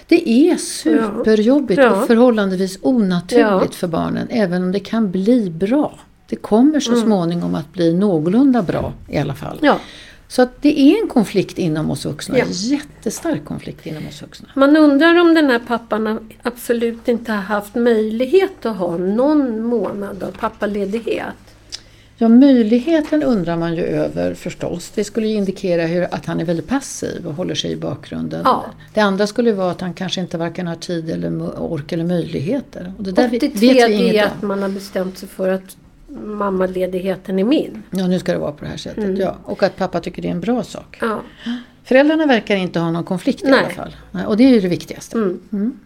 Det 0.08 0.30
är 0.30 0.56
superjobbigt 0.56 1.82
Ja. 1.82 1.90
och 2.02 2.08
förhållandevis 2.08 2.80
onaturligt 2.82 3.42
Ja. 3.42 3.68
för 3.72 3.88
barnen, 3.88 4.28
även 4.30 4.64
om 4.64 4.72
det 4.72 4.80
kan 4.80 5.12
bli 5.12 5.50
bra. 5.50 6.00
Det 6.30 6.36
kommer 6.36 6.70
Mm. 6.70 6.82
så 6.82 6.96
småningom 6.96 7.56
att 7.56 7.74
bli 7.74 7.94
någorlunda 7.94 8.62
bra 8.62 8.94
i 9.10 9.18
alla 9.18 9.34
fall. 9.36 9.58
Ja. 9.62 9.80
Så 10.32 10.42
att 10.42 10.62
det 10.62 10.80
är 10.80 11.02
en 11.04 11.08
konflikt 11.10 11.58
inom 11.58 11.92
oss 11.92 12.06
vuxna, 12.06 12.38
Ja. 12.38 12.46
en 12.46 12.52
jättestark 12.52 13.46
konflikt 13.46 13.86
inom 13.86 14.08
oss 14.08 14.22
vuxna. 14.22 14.48
Man 14.56 14.78
undrar 14.78 15.22
om 15.22 15.34
den 15.34 15.50
här 15.50 15.60
pappan 15.68 16.30
absolut 16.42 17.08
inte 17.08 17.32
har 17.32 17.42
haft 17.42 17.76
möjlighet 17.76 18.66
att 18.66 18.78
ha 18.78 18.98
någon 18.98 19.62
månad 19.64 20.24
av 20.24 20.32
pappaledighet. 20.32 21.34
Ja, 22.22 22.28
möjligheten 22.28 23.24
undrar 23.24 23.58
man 23.58 23.76
ju 23.76 23.84
över 23.84 24.34
förstås. 24.34 24.92
Det 24.96 25.04
skulle 25.04 25.28
ju 25.28 25.36
indikera 25.36 25.86
hur, 25.86 26.08
att 26.14 26.26
han 26.26 26.40
är 26.40 26.46
väldigt 26.46 26.68
passiv 26.68 27.28
och 27.28 27.34
håller 27.34 27.56
sig 27.56 27.72
i 27.72 27.76
bakgrunden. 27.76 28.42
Ja. 28.46 28.66
Det 28.94 29.02
andra 29.02 29.28
skulle 29.28 29.54
vara 29.54 29.72
att 29.72 29.82
han 29.82 29.94
kanske 29.94 30.22
inte 30.22 30.38
varken 30.38 30.68
har 30.68 30.76
tid 30.76 31.10
eller 31.10 31.62
ork 31.62 31.92
eller 31.92 32.04
möjligheter. 32.04 32.94
Och 32.98 33.04
det 33.04 33.12
där 33.12 33.26
Och 33.26 33.30
det 33.32 33.40
vet 33.40 33.54
vi 33.56 33.60
tredje 33.68 33.86
är 33.86 33.90
inget 33.90 34.26
att 34.26 34.42
om. 34.42 34.48
man 34.48 34.62
har 34.62 34.70
bestämt 34.70 35.18
sig 35.18 35.30
för 35.30 35.50
att 35.50 35.78
mammaledigheten 36.10 37.40
är 37.40 37.44
min. 37.44 37.84
Ja, 37.92 38.08
nu 38.08 38.20
ska 38.20 38.32
det 38.32 38.38
vara 38.40 38.52
på 38.52 38.64
det 38.66 38.70
här 38.72 38.78
sättet. 38.78 39.04
Mm. 39.04 39.16
Ja. 39.16 39.38
Och 39.44 39.64
att 39.64 39.78
pappa 39.78 40.00
tycker 40.00 40.22
det 40.22 40.28
är 40.28 40.32
en 40.32 40.42
bra 40.42 40.64
sak. 40.64 40.98
Ja. 41.02 41.22
Föräldrarna 41.84 42.26
verkar 42.26 42.56
inte 42.56 42.80
ha 42.80 42.92
någon 42.92 43.04
konflikt 43.04 43.44
i 43.44 43.48
Nej. 43.50 43.60
alla 43.60 43.70
fall. 43.70 43.96
Och 44.28 44.38
det 44.38 44.44
är 44.44 44.50
ju 44.50 44.60
det 44.60 44.68
viktigaste. 44.68 45.18
Mm. 45.18 45.80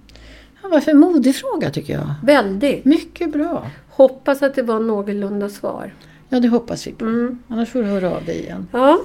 Ja, 0.61 0.69
varför 0.69 0.93
modig 0.93 1.35
fråga 1.35 1.69
tycker 1.69 1.93
jag. 1.93 2.13
Väldigt. 2.23 2.85
Mycket 2.85 3.31
bra. 3.31 3.67
Hoppas 3.89 4.41
att 4.41 4.55
det 4.55 4.63
var 4.63 4.79
någorlunda 4.79 5.49
svar. 5.49 5.93
Ja, 6.29 6.39
det 6.39 6.47
hoppas 6.47 6.87
vi 6.87 6.91
på. 6.91 7.05
Mm. 7.05 7.39
Annars 7.47 7.69
får 7.69 7.79
du 7.79 7.85
höra 7.85 8.11
av 8.11 8.25
dig 8.25 8.39
igen. 8.39 8.67
Ja. 8.71 8.99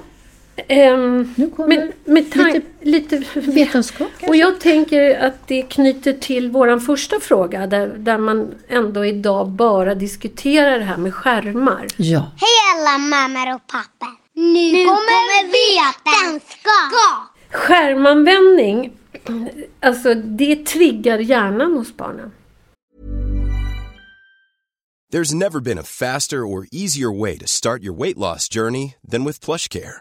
Ehm, 0.68 1.35
Nu 1.37 1.51
kommer 1.51 1.68
med, 1.77 1.92
med 2.05 2.31
tan- 2.33 2.62
lite, 2.83 3.23
vetenskap 3.35 4.09
kanske? 4.11 4.27
Och 4.29 4.37
jag 4.37 4.61
tänker 4.61 5.18
att 5.21 5.49
det 5.49 5.62
knyter 5.62 6.12
till 6.12 6.51
våran 6.51 6.81
första 6.81 7.21
fråga 7.21 7.66
där, 7.66 7.87
där 7.87 8.18
man 8.18 8.55
ändå 8.68 9.05
idag 9.07 9.49
bara 9.49 9.94
diskuterar 9.94 10.79
det 10.79 10.85
här 10.85 10.97
med 10.97 11.14
skärmar. 11.14 11.87
Ja. 11.97 12.33
Hej 12.37 12.49
alla 12.75 12.99
mammor 12.99 13.55
och 13.55 13.66
pappor! 13.66 14.16
Nu, 14.35 14.85
kommer 14.85 15.44
vetenskap! 15.44 17.35
Skärmanvändning, 17.51 18.92
alltså 19.81 20.14
det 20.14 20.66
triggar 20.66 21.18
hjärnan 21.18 21.73
hos 21.77 21.97
barnen. 21.97 22.33
There's 25.12 25.35
never 25.35 25.61
been 25.61 25.79
a 25.79 25.83
faster 25.83 26.37
or 26.42 26.66
easier 26.73 27.21
way 27.21 27.38
to 27.38 27.47
start 27.47 27.83
your 27.83 27.94
weight 27.99 28.18
loss 28.18 28.49
journey 28.55 28.94
than 29.11 29.25
with 29.25 29.44
PlushCare. 29.44 30.01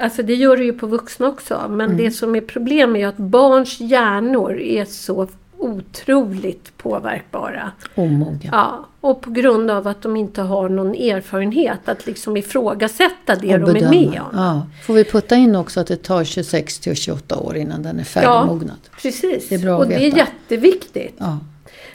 Alltså 0.00 0.22
det 0.22 0.34
gör 0.34 0.56
det 0.56 0.64
ju 0.64 0.72
på 0.72 0.86
vuxna 0.86 1.28
också. 1.28 1.66
Men 1.70 1.96
det 1.96 2.10
som 2.10 2.36
är 2.36 2.40
problemet 2.40 3.02
är 3.02 3.06
att 3.06 3.16
barns 3.16 3.80
hjärnor 3.80 4.60
är 4.60 4.84
så 4.84 5.28
otroligt 5.62 6.78
påverkbara. 6.78 7.72
Omogna. 7.94 8.50
Ja, 8.52 8.88
och 9.00 9.20
på 9.20 9.30
grund 9.30 9.70
av 9.70 9.88
att 9.88 10.02
de 10.02 10.16
inte 10.16 10.42
har 10.42 10.68
någon 10.68 10.94
erfarenhet 10.94 11.88
att 11.88 12.06
liksom 12.06 12.36
ifrågasätta 12.36 13.34
det 13.34 13.54
Och 13.54 13.74
de 13.74 13.84
är 13.84 13.90
med 13.90 14.20
om. 14.20 14.38
Ja. 14.38 14.66
Får 14.86 14.94
vi 14.94 15.04
putta 15.04 15.36
in 15.36 15.56
också 15.56 15.80
att 15.80 15.86
det 15.86 15.96
tar 15.96 16.24
26 16.24 16.78
till 16.78 16.96
28 16.96 17.38
år 17.38 17.56
innan 17.56 17.82
den 17.82 18.00
är 18.00 18.04
färdigmognad? 18.04 18.76
precis. 19.02 19.48
Det 19.48 19.54
är 19.54 19.58
bra 19.58 19.74
att 19.74 19.80
och 19.80 19.88
det 19.88 19.94
är 19.94 20.16
jätteviktigt. 20.16 21.14
Ja. 21.18 21.38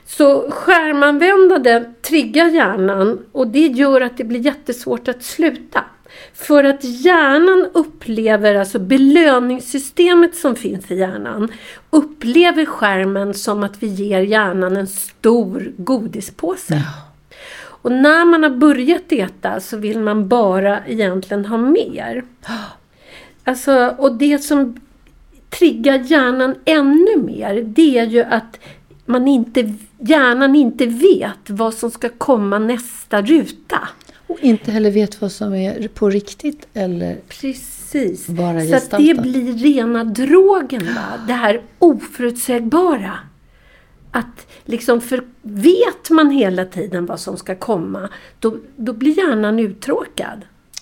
Så 0.05 0.51
skärmanvändande 0.51 1.83
triggar 2.01 2.45
hjärnan 2.45 3.19
och 3.31 3.47
det 3.47 3.67
gör 3.67 4.01
att 4.01 4.17
det 4.17 4.23
blir 4.23 4.39
jättesvårt 4.39 5.07
att 5.07 5.23
sluta. 5.23 5.83
För 6.33 6.63
att 6.63 6.83
hjärnan 6.83 7.69
upplever, 7.73 8.55
alltså 8.55 8.79
belöningssystemet 8.79 10.35
som 10.35 10.55
finns 10.55 10.91
i 10.91 10.95
hjärnan, 10.95 11.51
upplever 11.89 12.65
skärmen 12.65 13.33
som 13.33 13.63
att 13.63 13.83
vi 13.83 13.87
ger 13.87 14.19
hjärnan 14.19 14.77
en 14.77 14.87
stor 14.87 15.71
godispåse. 15.77 16.81
Och 17.59 17.91
när 17.91 18.25
man 18.25 18.43
har 18.43 18.49
börjat 18.49 19.11
äta 19.11 19.59
så 19.59 19.77
vill 19.77 19.99
man 19.99 20.27
bara 20.27 20.85
egentligen 20.87 21.45
ha 21.45 21.57
mer. 21.57 22.23
Alltså, 23.43 23.95
och 23.97 24.15
det 24.15 24.39
som 24.39 24.79
triggar 25.49 25.99
hjärnan 25.99 26.55
ännu 26.65 27.17
mer, 27.17 27.63
det 27.63 27.97
är 27.99 28.05
ju 28.05 28.23
att 28.23 28.59
man 29.05 29.27
inte, 29.27 29.73
hjärnan 29.99 30.55
inte 30.55 30.85
vet 30.85 31.49
vad 31.49 31.73
som 31.73 31.91
ska 31.91 32.09
komma 32.09 32.59
nästa 32.59 33.21
ruta. 33.21 33.87
Och 34.27 34.39
inte 34.41 34.71
heller 34.71 34.91
vet 34.91 35.21
vad 35.21 35.31
som 35.31 35.53
är 35.53 35.87
på 35.87 36.09
riktigt 36.09 36.67
eller 36.73 37.17
Precis. 37.27 38.27
Bara 38.27 38.51
Så 38.59 38.65
att 38.65 38.67
det 38.67 38.71
gestaltat. 38.71 39.21
blir 39.21 39.53
rena 39.53 40.03
drogen. 40.03 40.85
Va? 40.95 41.23
Det 41.27 41.33
här 41.33 41.61
oförutsägbara. 41.79 43.19
Att 44.11 44.47
liksom, 44.65 45.01
för 45.01 45.23
vet 45.41 46.09
man 46.09 46.29
hela 46.29 46.65
tiden 46.65 47.05
vad 47.05 47.19
som 47.19 47.37
ska 47.37 47.55
komma, 47.55 48.09
då, 48.39 48.57
då 48.75 48.93
blir 48.93 49.17
hjärnan 49.17 49.59
uttråkad. 49.59 50.41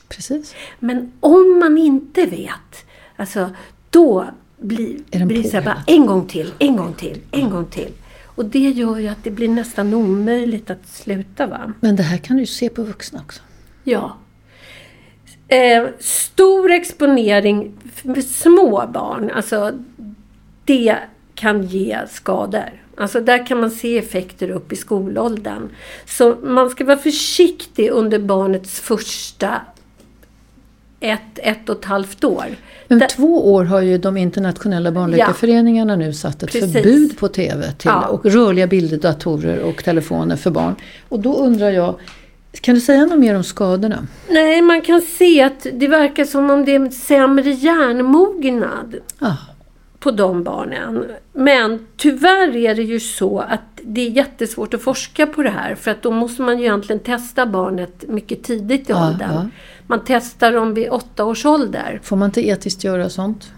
precis. 0.10 0.55
Men 0.79 1.12
om 1.19 1.60
man 1.60 1.77
inte 1.77 2.25
vet, 2.25 2.86
alltså 3.15 3.49
då 3.89 4.25
blir, 4.58 4.97
det 5.10 5.43
så 5.43 5.58
här 5.58 5.63
bara 5.63 5.84
en 5.88 6.05
gång 6.05 6.27
till, 6.27 6.53
en 6.60 6.77
gång 6.77 6.93
till, 6.93 7.21
en 7.31 7.49
gång 7.49 7.65
till. 7.65 7.91
Och 8.36 8.45
det 8.45 8.60
gör 8.69 8.98
ju 8.98 9.08
att 9.08 9.24
det 9.24 9.32
blir 9.32 9.50
nästan 9.50 9.93
omöjligt 9.93 10.69
att 10.69 10.88
sluta. 10.88 11.48
va? 11.48 11.74
Men 11.80 11.95
det 11.95 12.04
här 12.04 12.17
kan 12.17 12.36
du 12.36 12.41
ju 12.41 12.48
se 12.48 12.69
på 12.69 12.84
vuxna 12.84 13.21
också. 13.26 13.41
Ja. 13.84 14.17
Eh, 15.48 15.84
stor 16.00 16.71
exponering 16.71 17.74
för 17.93 18.21
små 18.21 18.89
barn, 18.93 19.32
alltså 19.32 19.71
det 20.65 20.98
kan 21.36 21.63
ge 21.63 22.00
skador. 22.10 22.82
Alltså 22.98 23.21
där 23.21 23.45
kan 23.45 23.60
man 23.60 23.71
se 23.71 23.98
effekter 23.98 24.50
upp 24.50 24.71
i 24.71 24.76
skolåldern. 24.76 25.69
Så 26.06 26.36
man 26.43 26.69
ska 26.69 26.86
vara 26.86 26.98
försiktig 26.98 27.89
under 27.89 28.19
barnets 28.19 28.80
första 28.80 29.62
ett, 30.99 31.19
ett 31.36 31.69
och 31.69 31.79
ett 31.79 31.86
halvt 31.86 32.23
år. 32.23 32.45
Men 32.88 32.99
Där- 32.99 33.08
två 33.08 33.53
år 33.53 33.63
har 33.63 33.81
ju 33.81 33.97
de 33.97 34.17
internationella 34.17 34.91
barnläkarföreningarna 34.91 35.95
nu 35.95 36.13
satt 36.13 36.43
ett 36.43 36.51
Precis. 36.51 36.73
förbud 36.73 37.17
på 37.19 37.27
TV 37.27 37.71
till, 37.71 37.91
Ja. 37.93 38.08
och 38.08 38.25
rörliga 38.25 38.67
bilder, 38.67 38.97
datorer 38.97 39.60
och 39.60 39.84
telefoner 39.84 40.36
för 40.36 40.51
barn. 40.51 40.75
Och 41.10 41.19
då 41.19 41.36
undrar 41.38 41.69
jag, 41.69 41.95
kan 42.62 42.75
du 42.75 42.81
säga 42.81 43.05
något 43.05 43.19
mer 43.19 43.36
om 43.36 43.43
skadorna? 43.43 44.08
Nej, 44.29 44.62
man 44.62 44.81
kan 44.81 45.01
se 45.01 45.41
att 45.43 45.67
det 45.73 45.88
verkar 45.88 46.25
som 46.25 46.49
om 46.49 46.65
det 46.65 46.75
är 46.75 46.89
sämre 46.89 47.49
hjärnmognad 47.51 48.95
Ah, 49.19 49.34
på 49.99 50.12
de 50.12 50.43
barnen. 50.43 51.05
Men 51.34 51.88
tyvärr 51.97 52.55
är 52.55 52.75
det 52.75 52.84
ju 52.84 52.99
så 52.99 53.39
att 53.39 53.62
det 53.84 54.01
är 54.01 54.10
jättesvårt 54.10 54.73
att 54.73 54.81
forska 54.81 55.27
på 55.27 55.43
det 55.43 55.49
här 55.49 55.75
för 55.75 55.91
att 55.91 56.01
då 56.01 56.12
måste 56.12 56.41
man 56.41 56.58
ju 56.60 56.63
egentligen 56.65 56.99
testa 56.99 57.45
barnet 57.45 58.03
mycket 58.10 58.43
tidigt 58.43 58.89
i 58.89 58.91
Ja, 58.93 59.08
åldern. 59.10 59.29
ja. 59.34 59.45
Man 59.88 60.02
testar 60.06 60.52
dem 60.52 60.74
vid 60.74 60.89
åtta 60.89 61.26
års 61.26 61.45
ålder. 61.45 62.00
får 62.04 62.15
man 62.15 62.30
inte 62.30 62.48
etiskt 62.48 62.84
göra 62.84 63.10
sånt? 63.10 63.52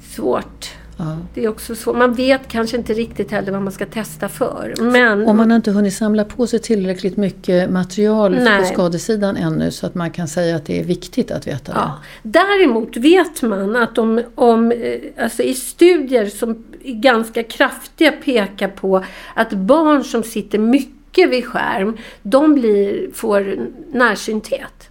Svårt. 0.00 0.70
Ja. 0.98 1.16
Det 1.34 1.44
är 1.44 1.48
också 1.48 1.74
svårt. 1.74 1.96
Man 1.96 2.14
vet 2.14 2.48
kanske 2.48 2.76
inte 2.76 2.92
riktigt 2.92 3.30
heller 3.30 3.52
vad 3.52 3.62
man 3.62 3.72
ska 3.72 3.86
testa 3.86 4.28
för. 4.28 4.74
Men 4.80 5.28
Om 5.28 5.36
man 5.36 5.52
inte 5.52 5.70
hunnit 5.70 5.94
samla 5.94 6.24
på 6.24 6.46
sig 6.46 6.58
tillräckligt 6.58 7.16
mycket 7.16 7.70
material 7.70 8.38
Nej. 8.44 8.60
på 8.60 8.66
skadesidan 8.66 9.36
ännu 9.36 9.70
så 9.70 9.86
att 9.86 9.94
man 9.94 10.10
kan 10.10 10.28
säga 10.28 10.56
att 10.56 10.66
det 10.66 10.80
är 10.80 10.84
viktigt 10.84 11.30
att 11.30 11.46
veta 11.46 11.72
det. 11.72 11.78
Ja. 11.78 11.98
Däremot 12.22 12.96
vet 12.96 13.42
man 13.42 13.76
att 13.76 13.98
om, 13.98 14.22
om, 14.34 14.72
eh, 14.72 15.00
alltså 15.18 15.42
i 15.42 15.54
studier 15.54 16.26
som 16.26 16.64
är 16.84 16.92
ganska 16.92 17.42
kraftiga 17.42 18.12
pekar 18.12 18.68
på 18.68 19.04
att 19.34 19.52
barn 19.52 20.04
som 20.04 20.22
sitter 20.22 20.58
mycket 20.58 21.30
vid 21.30 21.44
skärm, 21.44 21.96
de 22.22 22.54
blir, 22.54 23.10
får 23.14 23.58
närsynthet. 23.92 24.90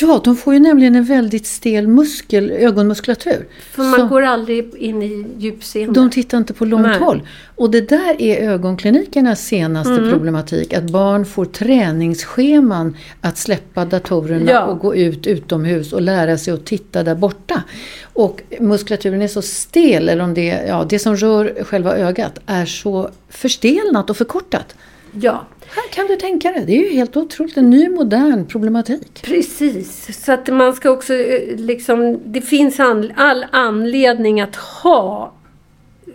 Ja, 0.00 0.20
de 0.24 0.36
får 0.36 0.54
ju 0.54 0.60
nämligen 0.60 0.96
en 0.96 1.04
väldigt 1.04 1.46
stel 1.46 1.88
muskel, 1.88 2.50
ögonmuskulatur. 2.50 3.46
För 3.72 3.82
man 3.82 4.00
Så 4.00 4.06
går 4.06 4.22
aldrig 4.22 4.74
in 4.76 5.02
i 5.02 5.26
djupseende. 5.38 6.00
de 6.00 6.10
tittar 6.10 6.38
inte 6.38 6.54
på 6.54 6.64
långt 6.64 6.86
Nej. 6.86 6.98
håll. 6.98 7.22
Och 7.56 7.70
det 7.70 7.80
där 7.88 8.22
är 8.22 8.50
ögonklinikernas 8.50 9.40
senaste 9.46 9.92
Mm. 9.94 10.10
problematik. 10.10 10.72
Att 10.74 10.84
barn 10.90 11.24
får 11.26 11.44
träningsscheman 11.44 12.96
att 13.20 13.38
släppa 13.38 13.84
datorerna 13.84 14.50
Ja. 14.50 14.64
och 14.64 14.78
gå 14.78 14.94
ut 14.94 15.26
utomhus 15.26 15.92
och 15.92 16.02
lära 16.02 16.38
sig 16.38 16.54
att 16.54 16.64
titta 16.66 17.02
där 17.02 17.14
borta. 17.14 17.62
Och 18.02 18.42
muskulaturen 18.60 19.22
är 19.22 19.28
så 19.28 19.42
stel, 19.42 20.08
eller 20.08 20.24
om 20.24 20.34
det, 20.34 20.64
ja, 20.68 20.86
det 20.88 20.98
som 20.98 21.16
rör 21.16 21.64
själva 21.64 21.96
ögat 21.96 22.38
är 22.46 22.66
så 22.66 23.10
förstelnat 23.28 24.10
och 24.10 24.16
förkortat. 24.16 24.74
Ja, 25.20 25.46
Här 25.66 25.88
kan 25.92 26.06
du 26.06 26.16
tänka 26.16 26.52
dig, 26.52 26.64
det 26.66 26.72
är 26.72 26.90
ju 26.90 26.94
helt 26.94 27.16
otroligt. 27.16 27.56
En 27.56 27.70
ny 27.70 27.88
modern 27.88 28.46
problematik. 28.46 29.22
precis. 29.22 30.24
Så 30.24 30.32
att 30.32 30.48
man 30.48 30.72
ska 30.74 30.90
också 30.90 31.14
eh, 31.14 31.56
liksom, 31.56 32.20
det 32.24 32.40
finns 32.40 32.80
an, 32.80 33.12
all 33.16 33.46
anledning 33.50 34.40
att 34.40 34.56
ha 34.56 35.32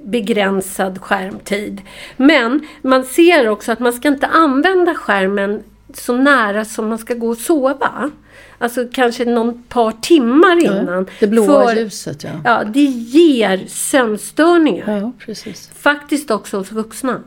begränsad 0.03 1.01
skärmtid. 1.01 1.81
Men 2.17 2.67
man 2.81 3.03
ser 3.03 3.47
också 3.47 3.71
att 3.71 3.79
man 3.79 3.93
ska 3.93 4.07
inte 4.07 4.27
använda 4.27 4.95
skärmen 4.95 5.63
så 5.93 6.17
nära 6.17 6.65
som 6.65 6.89
man 6.89 6.97
ska 6.97 7.13
gå 7.13 7.29
och 7.29 7.37
sova. 7.37 8.11
Alltså 8.57 8.87
kanske 8.91 9.25
någon 9.25 9.63
par 9.63 9.91
timmar 9.91 10.63
innan. 10.65 11.07
det 11.19 11.27
blåa 11.27 11.67
För- 11.67 11.75
ljuset, 11.75 12.23
ja. 12.23 12.29
Ja, 12.43 12.63
det 12.63 12.83
ger 12.83 13.65
sömnstörningar. 13.67 14.97
Ja, 14.97 15.11
precis. 15.19 15.69
Faktiskt 15.75 16.31
också 16.31 16.57
hos 16.57 16.71
vuxna. 16.71 17.19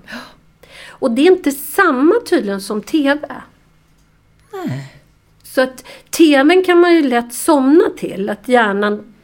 Och 0.98 1.10
det 1.10 1.22
är 1.22 1.26
inte 1.32 1.50
samma 1.52 2.14
tydligen 2.30 2.60
som 2.60 2.82
TV. 2.82 3.20
Nej. 4.52 4.92
Så 5.42 5.60
att 5.60 5.84
TVn 6.10 6.62
kan 6.66 6.80
man 6.80 6.94
ju 6.94 7.02
lätt 7.02 7.34
somna 7.34 7.84
till. 7.96 8.30
Att 8.30 8.48
hjärnan 8.48 9.14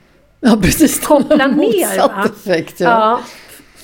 Ja, 0.41 0.59
precis. 0.63 1.07
kopplar 1.07 1.49
ner. 1.49 1.99
Va? 1.99 2.25
effekt, 2.37 2.81
ja. 2.81 3.21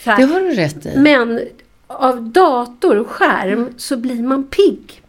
Ja. 0.04 0.16
Det 0.16 0.22
har 0.22 0.40
du 0.40 0.50
rätt 0.54 0.86
i. 0.86 0.98
Men 0.98 1.40
av 1.86 2.22
dator 2.22 2.96
och 2.96 3.06
skärm 3.10 3.68
så 3.76 3.96
blir 3.96 4.22
man 4.22 4.44
pigg. 4.44 5.02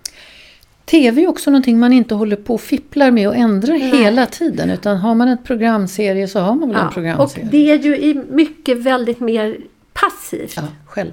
TV 0.85 1.23
är 1.23 1.27
också 1.27 1.49
någonting 1.51 1.79
man 1.79 1.93
inte 1.93 2.15
håller 2.15 2.35
på 2.35 2.53
och 2.53 2.61
fipplar 2.61 3.11
med 3.11 3.27
och 3.27 3.35
ändrar 3.35 3.73
hela 3.75 4.25
tiden. 4.25 4.69
Utan 4.69 4.97
har 4.97 5.15
man 5.15 5.27
ett 5.27 5.43
programserie 5.43 6.27
så 6.27 6.39
har 6.39 6.55
man 6.55 6.69
väl 6.69 6.77
en 6.77 6.81
Ja, 6.81 6.87
och 6.87 6.93
programserie. 6.93 7.47
det 7.51 7.71
är 7.71 7.79
ju 7.79 7.97
i 7.97 8.13
mycket 8.29 8.77
väldigt 8.77 9.19
mer 9.19 9.57
passivt. 9.93 10.53
Ja, 10.55 10.63
själv. 10.87 11.11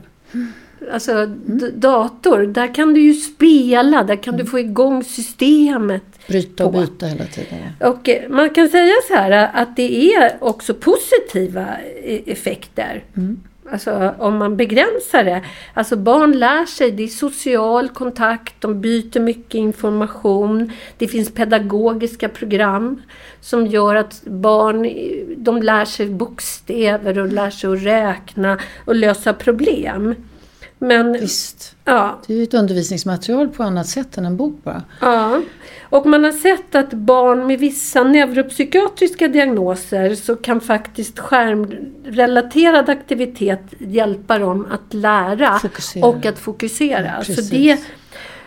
Alltså 0.92 1.26
d- 1.26 1.70
dator, 1.74 2.42
där 2.46 2.74
kan 2.74 2.94
du 2.94 3.00
ju 3.00 3.14
spela, 3.14 4.02
där 4.04 4.16
kan 4.16 4.36
du 4.36 4.44
få 4.46 4.58
igång 4.58 5.04
systemet. 5.04 6.02
Bryta 6.28 6.66
och 6.66 6.72
På. 6.72 6.80
byta 6.80 7.06
hela 7.06 7.24
tiden. 7.24 7.58
Och 7.80 8.08
eh, 8.08 8.28
man 8.28 8.50
kan 8.50 8.68
säga 8.68 8.92
så 9.08 9.14
här 9.14 9.30
eh, 9.30 9.60
att 9.60 9.76
det 9.76 10.14
är 10.14 10.36
också 10.40 10.74
positiva 10.74 11.66
eh, 12.04 12.20
effekter. 12.26 13.04
Alltså 13.70 14.14
om 14.18 14.36
man 14.36 14.56
begränsar 14.56 15.24
det. 15.24 15.42
Alltså 15.74 15.96
barn 15.96 16.32
lär 16.32 16.64
sig, 16.66 16.90
det 16.90 17.02
är 17.02 17.08
social 17.08 17.88
kontakt, 17.88 18.54
de 18.60 18.80
byter 18.80 19.20
mycket 19.20 19.54
information. 19.54 20.72
Det 20.98 21.08
finns 21.08 21.30
pedagogiska 21.34 22.28
program 22.28 23.02
som 23.40 23.66
gör 23.66 23.94
att 23.94 24.22
barn 24.24 24.82
de 25.36 25.62
lär 25.62 25.84
sig 25.84 26.06
bokstäver 26.08 27.18
och 27.18 27.32
lär 27.32 27.50
sig 27.50 27.72
att 27.72 27.82
räkna 27.82 28.58
och 28.84 28.94
lösa 28.94 29.32
problem. 29.32 30.14
Men, 30.78 31.12
Visst. 31.12 31.76
ja, 31.84 32.18
Det 32.26 32.32
är 32.32 32.36
ju 32.36 32.42
ett 32.42 32.54
undervisningsmaterial 32.54 33.48
på 33.48 33.62
annat 33.62 33.86
sätt 33.86 34.18
än 34.18 34.24
en 34.26 34.36
bok 34.36 34.54
bara. 34.62 34.82
Ja, 35.00 35.40
och 35.82 36.06
man 36.06 36.24
har 36.24 36.32
sett 36.32 36.74
att 36.74 36.92
barn 36.92 37.46
med 37.46 37.58
vissa 37.58 38.02
neuropsykiatriska 38.02 39.28
diagnoser 39.28 40.14
så 40.14 40.36
kan 40.36 40.60
faktiskt 40.60 41.18
skärmrelaterad 41.18 42.88
aktivitet 42.88 43.60
hjälpa 43.78 44.38
dem 44.38 44.66
att 44.70 44.94
lära 44.94 45.58
Fokusera. 45.58 46.06
och 46.06 46.26
att 46.26 46.38
fokusera. 46.38 47.12
Ja, 47.18 47.34
så 47.34 47.40
det, 47.40 47.78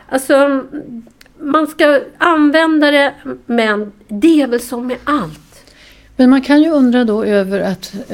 alltså, 0.09 0.63
man 1.39 1.67
ska 1.67 2.01
använda 2.17 2.91
det 2.91 3.13
men 3.45 3.91
det 4.07 4.41
är 4.41 4.47
väl 4.47 4.59
som 4.61 4.87
med 4.87 4.97
allt. 5.03 5.39
Men 6.15 6.29
man 6.29 6.41
kan 6.41 6.61
ju 6.61 6.69
undra 6.69 7.03
då 7.03 7.23
över 7.23 7.59
att 7.59 7.93
ah, 8.09 8.13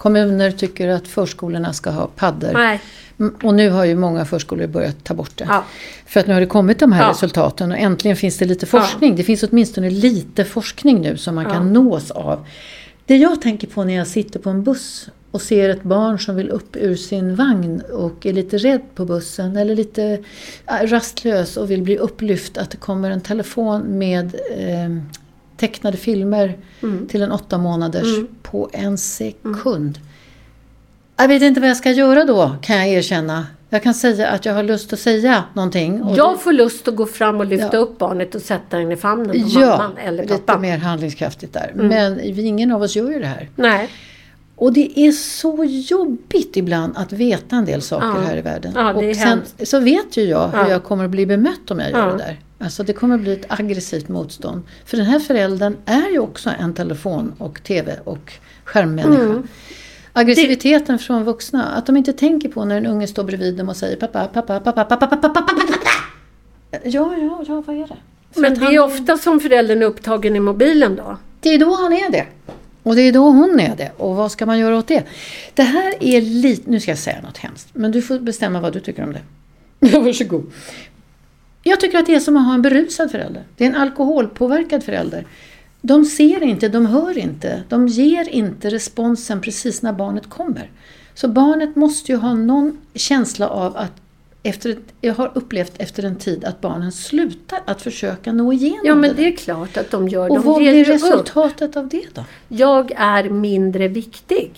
kommuner 0.00 0.50
tycker 0.50 0.88
att 0.88 1.08
förskolorna 1.08 1.72
ska 1.72 1.90
ha 1.90 2.06
paddor. 2.06 2.52
Nej. 2.52 2.80
Mm, 3.18 3.34
Och 3.42 3.54
nu 3.54 3.70
har 3.70 3.84
ju 3.84 3.94
många 3.94 4.24
förskolor 4.24 4.66
börjat 4.66 5.04
ta 5.04 5.14
bort 5.14 5.30
det. 5.36 5.46
Ja. 5.48 5.64
För 6.06 6.20
att 6.20 6.26
nu 6.26 6.32
har 6.34 6.40
det 6.40 6.46
kommit 6.46 6.78
de 6.78 6.92
här 6.92 7.02
Ja. 7.02 7.10
resultaten 7.10 7.72
och 7.72 7.78
äntligen 7.78 8.16
finns 8.16 8.38
det 8.38 8.44
lite 8.44 8.66
forskning. 8.66 9.16
Det 9.16 9.22
finns 9.22 9.42
åtminstone 9.42 9.90
lite 9.90 10.44
forskning 10.44 11.00
nu 11.00 11.16
som 11.16 11.34
man 11.34 11.44
kan 11.44 11.72
nås 11.72 12.10
av. 12.10 12.46
Det 13.06 13.16
jag 13.16 13.42
tänker 13.42 13.66
på 13.66 13.84
när 13.84 13.94
jag 13.94 14.06
sitter 14.06 14.38
på 14.38 14.50
en 14.50 14.64
buss 14.64 15.08
och 15.30 15.42
ser 15.42 15.68
ett 15.68 15.82
barn 15.82 16.18
som 16.18 16.36
vill 16.36 16.48
upp 16.50 16.76
ur 16.76 16.96
sin 16.96 17.34
vagn 17.34 17.82
och 17.92 18.26
är 18.26 18.32
lite 18.32 18.58
rädd 18.58 18.80
på 18.94 19.04
bussen 19.04 19.56
eller 19.56 19.74
lite 19.74 20.02
äh, 20.66 20.86
rastlös 20.86 21.56
och 21.56 21.70
vill 21.70 21.82
bli 21.82 21.98
upplyft 21.98 22.58
att 22.58 22.70
det 22.70 22.76
kommer 22.76 23.10
en 23.10 23.20
telefon 23.20 23.82
med 23.98 24.34
eh, 24.56 24.96
tecknade 25.60 25.96
filmer 25.96 26.58
till 27.08 27.22
en 27.22 27.32
åtta 27.32 27.58
månaders 27.58 28.06
på 28.42 28.70
en 28.72 28.98
sekund. 28.98 29.98
Jag 31.16 31.28
vet 31.28 31.42
inte 31.42 31.60
vad 31.60 31.70
jag 31.70 31.76
ska 31.76 31.90
göra 31.90 32.24
då, 32.24 32.56
kan 32.62 32.76
jag 32.76 32.88
erkänna. 32.88 33.46
Jag 33.72 33.82
kan 33.82 33.94
säga 33.94 34.28
att 34.28 34.44
jag 34.44 34.54
har 34.54 34.62
lust 34.62 34.92
att 34.92 34.98
säga 34.98 35.44
någonting. 35.54 36.02
Jag 36.16 36.40
får 36.42 36.52
lust 36.52 36.88
att 36.88 36.96
gå 36.96 37.06
fram 37.06 37.36
och 37.40 37.46
lyfta 37.46 37.68
Ja. 37.72 37.78
upp 37.78 37.98
barnet 37.98 38.34
och 38.34 38.42
sätta 38.42 38.78
den 38.78 38.92
i 38.92 38.96
famnen 38.96 39.30
på 39.30 39.36
Ja, 39.36 39.60
mamman 39.78 39.96
eller 39.98 40.22
lite 40.22 40.38
pappan. 40.38 40.60
mer 40.62 40.78
handlingskraftigt 40.78 41.52
där. 41.52 41.72
Men 41.74 42.16
vi, 42.16 42.42
ingen 42.42 42.72
av 42.72 42.82
oss 42.82 42.96
gör 42.96 43.10
ju 43.10 43.20
det 43.20 43.26
här. 43.26 43.48
Nej. 43.56 43.88
Och 44.56 44.72
det 44.72 45.00
är 45.00 45.12
så 45.12 45.64
jobbigt 45.64 46.56
ibland 46.56 46.96
att 46.96 47.12
veta 47.12 47.56
en 47.56 47.64
del 47.64 47.82
saker 47.82 48.06
Ja. 48.06 48.20
här 48.20 48.36
i 48.36 48.40
världen. 48.40 48.72
Ja, 48.76 48.92
och 48.94 49.00
sen 49.02 49.14
hemskt. 49.28 49.68
så 49.68 49.80
vet 49.80 50.16
ju 50.16 50.22
jag 50.24 50.48
hur 50.48 50.58
Ja. 50.58 50.68
jag 50.70 50.84
kommer 50.84 51.04
att 51.04 51.10
bli 51.10 51.26
bemött 51.26 51.70
om 51.70 51.78
jag 51.78 51.90
gör 51.90 51.98
Ja. 52.06 52.12
det 52.12 52.18
där. 52.18 52.38
Alltså 52.60 52.82
det 52.82 52.92
kommer 52.92 53.14
att 53.14 53.20
bli 53.20 53.32
ett 53.32 53.44
aggressivt 53.48 54.08
motstånd. 54.08 54.62
För 54.84 54.96
den 54.96 55.06
här 55.06 55.20
föräldern 55.20 55.76
är 55.86 56.10
ju 56.10 56.18
också 56.18 56.50
en 56.58 56.74
telefon 56.74 57.34
och 57.38 57.62
TV 57.62 57.96
och 58.04 58.32
skärmmänniska. 58.64 59.22
Mm. 59.22 59.48
Aggressiviteten 60.12 60.98
från 60.98 61.24
vuxna, 61.24 61.64
att 61.66 61.86
de 61.86 61.96
inte 61.96 62.12
tänker 62.12 62.48
på 62.48 62.64
när 62.64 62.76
en 62.76 62.86
unge 62.86 63.06
står 63.06 63.24
bredvid 63.24 63.56
dem 63.56 63.68
och 63.68 63.76
säger 63.76 63.96
pappa, 63.96 64.26
pappa, 64.26 64.60
pappa, 64.60 64.84
pappa, 64.84 64.96
pappa, 64.96 65.16
pappa, 65.16 65.42
pappa, 65.42 65.62
pappa. 65.66 65.90
Ja, 66.84 67.16
ja, 67.16 67.44
ja, 67.48 67.62
vad 67.66 67.76
är 67.76 67.86
det? 67.86 67.96
För 68.32 68.40
Men 68.40 68.54
det 68.54 68.64
han 68.64 68.74
är 68.74 68.80
ofta 68.80 69.18
som 69.18 69.40
föräldern 69.40 69.82
är 69.82 69.86
upptagen 69.86 70.36
i 70.36 70.40
mobilen 70.40 70.96
då. 70.96 71.16
det 71.40 71.48
är 71.48 71.58
då 71.58 71.74
han 71.74 71.92
är 71.92 72.10
det. 72.10 72.26
Och 72.82 72.96
det 72.96 73.02
är 73.02 73.12
då 73.12 73.28
hon 73.28 73.60
är 73.60 73.76
det. 73.76 73.90
Och 73.96 74.16
vad 74.16 74.32
ska 74.32 74.46
man 74.46 74.58
göra 74.58 74.78
åt 74.78 74.88
det? 74.88 75.04
Det 75.54 75.62
här 75.62 75.94
är 76.00 76.20
lite... 76.20 76.70
Nu 76.70 76.80
ska 76.80 76.90
jag 76.90 76.98
säga 76.98 77.20
något 77.20 77.38
hemskt. 77.38 77.68
Men 77.72 77.92
du 77.92 78.02
får 78.02 78.18
bestämma 78.18 78.60
vad 78.60 78.72
du 78.72 78.80
tycker 78.80 79.02
om 79.02 79.12
det. 79.12 79.22
Ja, 79.80 80.00
varsågod. 80.04 80.52
Jag 81.62 81.80
tycker 81.80 81.98
att 81.98 82.06
det 82.06 82.14
är 82.14 82.20
som 82.20 82.36
att 82.36 82.46
ha 82.46 82.54
en 82.54 82.62
berusad 82.62 83.10
förälder. 83.10 83.44
Det 83.56 83.64
är 83.64 83.68
en 83.68 83.76
alkoholpåverkad 83.76 84.84
förälder. 84.84 85.26
De 85.80 86.04
ser 86.04 86.42
inte, 86.42 86.68
de 86.68 86.86
hör 86.86 87.18
inte. 87.18 87.62
De 87.68 87.88
ger 87.88 88.28
inte 88.28 88.70
responsen 88.70 89.40
precis 89.40 89.82
när 89.82 89.92
barnet 89.92 90.30
kommer. 90.30 90.70
Så 91.14 91.28
barnet 91.28 91.76
måste 91.76 92.12
ju 92.12 92.18
ha 92.18 92.34
någon 92.34 92.78
känsla 92.94 93.48
av 93.48 93.76
att 93.76 93.92
efter, 94.42 94.76
jag 95.00 95.14
har 95.14 95.32
upplevt 95.34 95.72
efter 95.76 96.02
en 96.02 96.16
tid 96.16 96.44
att 96.44 96.60
barnen 96.60 96.92
slutar 96.92 97.58
att 97.64 97.82
försöka 97.82 98.32
nå 98.32 98.52
igenom 98.52 98.80
Ja 98.84 98.94
men 98.94 99.10
det 99.10 99.16
det 99.16 99.28
är 99.28 99.36
klart 99.36 99.76
att 99.76 99.90
de 99.90 100.08
gör. 100.08 100.28
Och 100.28 100.36
de 100.36 100.44
vad 100.44 100.56
blir 100.56 100.74
ju 100.74 100.82
upp. 100.82 100.88
resultatet 100.88 101.76
av 101.76 101.88
det 101.88 102.06
då? 102.14 102.24
Jag 102.48 102.92
är 102.96 103.30
mindre 103.30 103.88
viktig. 103.88 104.52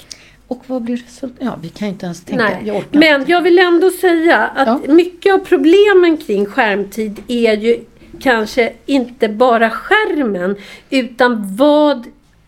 Och 0.53 0.63
vad 0.67 0.83
blir 0.83 0.97
resultatet? 0.97 1.47
Ja, 1.47 1.59
vi 1.63 1.69
kan 1.69 1.89
ju 1.89 1.93
inte 1.93 2.07
ens 2.07 2.25
tänka. 2.25 2.45
Nej. 2.45 2.63
Jag 2.65 2.77
orkar 2.77 2.99
Men 2.99 3.21
inte. 3.21 3.33
jag 3.33 3.43
vill 3.43 3.59
ändå 3.59 3.91
säga 3.91 4.37
att 4.39 4.81
Ja. 4.87 4.93
mycket 4.93 5.35
av 5.35 5.39
problemen 5.39 6.17
kring 6.17 6.47
skärmtid 6.47 7.23
är 7.29 7.57
ju 7.57 7.81
kanske 8.21 8.73
inte 8.87 9.29
bara 9.29 9.71
skärmen 9.71 10.57
utan 10.91 11.57
vad 11.57 12.07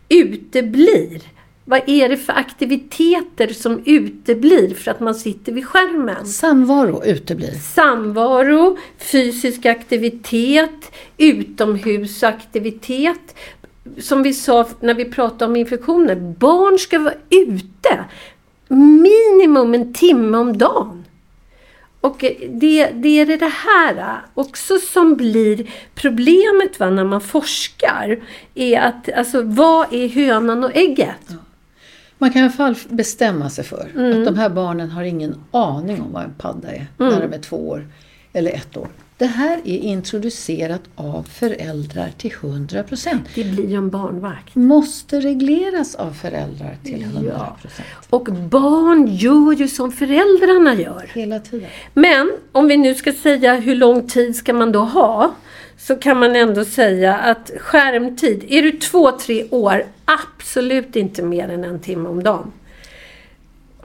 uteblir. 0.09 1.21
Vad 1.65 1.81
är 1.89 2.09
det 2.09 2.17
för 2.17 2.33
aktiviteter 2.33 3.49
som 3.49 3.83
uteblir 3.87 4.75
för 4.75 4.91
att 4.91 5.01
man 5.01 5.15
sitter 5.15 5.53
vid 5.53 5.67
skärmen? 5.67 6.27
Samvaro 6.27 7.05
uteblir. 7.05 7.53
Samvaro, 7.75 8.77
fysisk 8.99 9.67
aktivitet, 9.67 10.93
utomhusaktivitet. 11.19 13.35
Som 13.99 14.23
vi 14.23 14.33
sa 14.35 14.69
när 14.81 14.95
vi 14.95 15.05
pratade 15.05 15.45
om 15.45 15.57
infektioner, 15.57 16.15
barn 16.17 16.79
ska 16.79 16.99
vara 16.99 17.15
ute 17.31 18.05
minimum 18.69 19.75
en 19.75 19.93
timme 19.93 20.39
om 20.39 20.59
dagen. 20.59 21.05
Och 22.01 22.25
det, 22.51 22.87
det 22.87 23.09
är 23.21 23.27
det 23.39 23.53
här 23.67 24.21
också 24.35 24.79
som 24.79 25.15
blir 25.15 25.71
problemet 25.95 26.81
va, 26.81 26.91
när 26.91 27.05
man 27.05 27.21
forskar. 27.21 28.23
Är 28.55 28.81
att, 28.81 29.13
alltså, 29.13 29.43
vad 29.43 29.93
är 29.93 30.09
hönan 30.09 30.65
och 30.65 30.77
ägget? 30.77 31.29
Man 32.19 32.33
kan 32.33 32.41
i 32.41 32.45
alla 32.45 32.53
fall 32.53 32.77
bestämma 32.89 33.51
sig 33.51 33.65
för 33.65 33.89
Mm. 33.95 34.19
att 34.19 34.27
de 34.27 34.39
här 34.39 34.49
barnen 34.49 34.91
har 34.91 35.03
ingen 35.03 35.35
aning 35.51 36.01
om 36.03 36.13
vad 36.13 36.25
en 36.25 36.35
padda 36.39 36.73
är 36.73 36.87
när 36.97 37.21
de 37.21 37.33
är 37.33 37.39
två 37.43 37.69
år 37.69 37.87
eller 38.33 38.51
ett 38.51 38.77
år. 38.77 38.89
Det 39.19 39.27
här 39.27 39.59
är 39.65 39.79
introducerat 39.79 40.83
av 40.95 41.23
föräldrar 41.23 42.11
till 42.19 42.31
100%. 42.31 43.19
Det 43.35 43.45
blir 43.45 43.69
ju 43.69 43.77
en 43.77 43.91
barnvakt. 43.91 44.55
Måste 44.55 45.21
regleras 45.21 45.95
av 45.95 46.13
föräldrar 46.13 46.77
till 46.85 47.05
100%. 47.05 47.51
Och 48.11 48.25
barn 48.25 49.07
gör 49.07 49.53
ju 49.53 49.69
som 49.69 49.93
föräldrarna 49.93 50.75
gör. 50.75 51.11
Hela 51.15 51.39
tiden. 51.39 51.69
Men 51.95 52.33
om 52.53 52.69
vi 52.69 52.77
nu 52.77 52.95
ska 52.95 53.13
säga 53.13 53.55
hur 53.55 53.75
lång 53.75 54.09
tid 54.09 54.37
ska 54.37 54.53
man 54.53 54.73
då 54.73 54.81
ha? 54.81 55.35
Så 55.79 55.97
kan 55.97 56.19
man 56.19 56.37
ändå 56.37 56.65
säga 56.65 57.17
att 57.17 57.51
skärmtid, 57.59 58.45
är 58.49 58.63
du 58.63 58.73
två, 58.73 59.13
tre 59.13 59.49
år, 59.51 59.85
absolut 60.05 60.97
inte 60.97 61.23
mer 61.23 61.49
än 61.49 61.65
en 61.65 61.81
timme 61.81 62.09
om 62.09 62.23
dagen. 62.23 62.53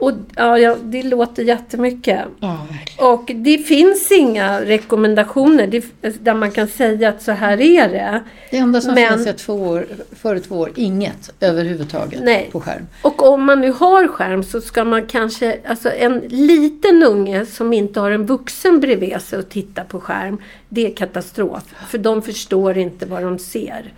Och 0.00 0.12
ja, 0.36 0.58
ja, 0.58 0.76
det 0.84 1.02
låter 1.02 1.42
jättemycket. 1.42 2.20
Ja, 2.40 2.66
verkligen. 2.70 3.12
Och 3.12 3.30
det 3.34 3.58
finns 3.58 4.12
inga 4.12 4.60
rekommendationer 4.64 5.66
det, 5.66 5.84
där 6.24 6.34
man 6.34 6.50
kan 6.50 6.68
säga 6.68 7.08
att 7.08 7.22
så 7.22 7.32
här 7.32 7.60
är 7.60 7.88
det. 7.88 8.22
Det 8.50 8.56
enda 8.56 8.80
som 8.80 8.94
Men- 8.94 9.14
finns 9.14 9.26
är 9.26 9.32
två 9.32 9.54
år, 9.54 9.86
före 10.12 10.40
två 10.40 10.58
år, 10.58 10.72
inget 10.76 11.30
överhuvudtaget 11.40 12.20
Nej. 12.22 12.48
på 12.52 12.60
skärm. 12.60 12.86
Och 13.02 13.28
om 13.28 13.44
man 13.44 13.60
nu 13.60 13.70
har 13.72 14.08
skärm 14.08 14.42
så 14.42 14.60
ska 14.60 14.84
man 14.84 15.06
kanske, 15.06 15.58
alltså 15.66 15.90
en 15.90 16.18
liten 16.28 17.02
unge 17.02 17.46
som 17.46 17.72
inte 17.72 18.00
har 18.00 18.10
en 18.10 18.26
vuxen 18.26 18.80
bredvid 18.80 19.20
sig 19.20 19.38
och 19.38 19.48
tittar 19.48 19.84
på 19.84 20.00
skärm, 20.00 20.38
det 20.68 20.86
är 20.86 20.94
katastrof. 20.96 21.62
För 21.88 21.98
de 21.98 22.22
förstår 22.22 22.78
inte 22.78 23.06
vad 23.06 23.22
de 23.22 23.38
ser. 23.38 23.92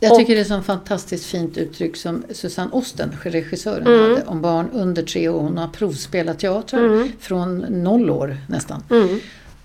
Jag 0.00 0.12
Och- 0.12 0.18
tycker 0.18 0.34
det 0.34 0.40
är 0.40 0.44
så 0.44 0.62
fantastiskt 0.62 1.24
fint 1.24 1.56
uttryck 1.58 1.96
som 1.96 2.22
Susanne 2.32 2.70
Osten, 2.72 3.10
regissören, 3.22 3.86
Mm. 3.86 4.00
hade 4.10 4.24
om 4.24 4.42
barn 4.42 4.68
under 4.72 5.02
tre 5.02 5.28
år. 5.28 5.40
Hon 5.40 5.58
har 5.58 5.68
provspelat 5.68 6.38
teatrar 6.38 7.08
från 7.20 7.58
noll 7.58 8.10
år 8.10 8.36
nästan. 8.48 8.82
Mm. 8.90 9.20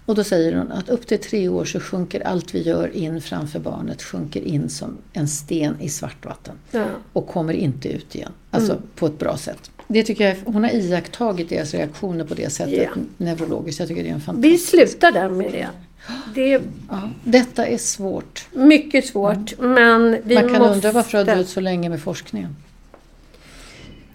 Och 0.06 0.16
då 0.16 0.24
säger 0.24 0.54
hon 0.56 0.72
att 0.72 0.90
upp 0.90 1.08
till 1.08 1.20
tre 1.20 1.50
år 1.50 1.66
så 1.66 1.80
sjunker 1.80 2.28
allt 2.28 2.56
vi 2.56 2.62
gör 2.62 2.96
in 2.96 3.22
framför 3.22 3.60
barnet, 3.60 4.02
sjunker 4.04 4.42
in 4.42 4.70
som 4.70 4.98
en 5.14 5.28
sten 5.28 5.76
i 5.82 5.90
svart 5.90 6.26
vatten. 6.26 6.56
Ja. 6.72 6.86
Och 7.14 7.28
kommer 7.28 7.54
inte 7.54 7.90
ut 7.90 8.16
igen. 8.16 8.32
Alltså 8.52 8.72
Mm. 8.72 8.84
på 8.96 9.06
ett 9.06 9.20
bra 9.20 9.38
sätt. 9.38 9.72
Det 9.88 10.04
tycker 10.04 10.28
jag, 10.28 10.36
hon 10.46 10.64
har 10.64 10.72
iakttagit 10.72 11.50
deras 11.50 11.74
reaktioner 11.74 12.24
på 12.26 12.34
det 12.34 12.50
sättet 12.54 12.74
Ja. 12.96 13.02
neurologiskt. 13.18 13.80
Jag 13.80 13.88
tycker 13.90 14.04
det 14.04 14.10
är 14.10 14.14
en 14.14 14.20
Vi 14.20 14.24
fantastisk... 14.26 14.70
slutar 14.70 15.12
där 15.12 15.30
med 15.30 15.52
det. 15.52 15.68
Det 16.36 16.62
Ja, 16.90 17.10
detta 17.24 17.68
är 17.68 17.78
svårt. 17.78 18.48
mycket 18.54 19.06
svårt, 19.08 19.60
men 19.60 20.18
vi 20.24 20.36
Man 20.36 20.44
kan 20.50 20.60
måste... 20.60 20.74
undra 20.74 20.92
varför 20.92 21.12
det 21.12 21.18
har 21.18 21.36
dröjt 21.36 21.50
så 21.50 21.60
länge 21.60 21.90
med 21.90 22.02
forskningen. 22.02 22.56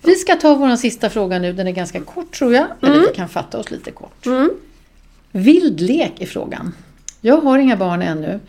Vi 0.05 0.15
ska 0.15 0.35
ta 0.35 0.55
vår 0.55 0.77
sista 0.77 1.11
fråga 1.11 1.39
nu. 1.39 1.53
Den 1.53 1.67
är 1.67 1.73
ganska 1.73 2.01
kort 2.01 2.35
tror 2.35 2.55
jag. 2.55 2.67
Eller 2.83 3.01
vi 3.01 3.15
kan 3.15 3.29
fatta 3.29 3.59
oss 3.59 3.71
lite 3.71 3.91
kort. 3.91 4.27
Mm. 4.27 4.51
Vild 5.33 5.81
lek 5.81 6.21
är 6.21 6.27
frågan. 6.27 6.75
Jag 7.21 7.37
har 7.37 7.59
inga 7.59 7.77
barn 7.77 8.03
ännu. 8.03 8.41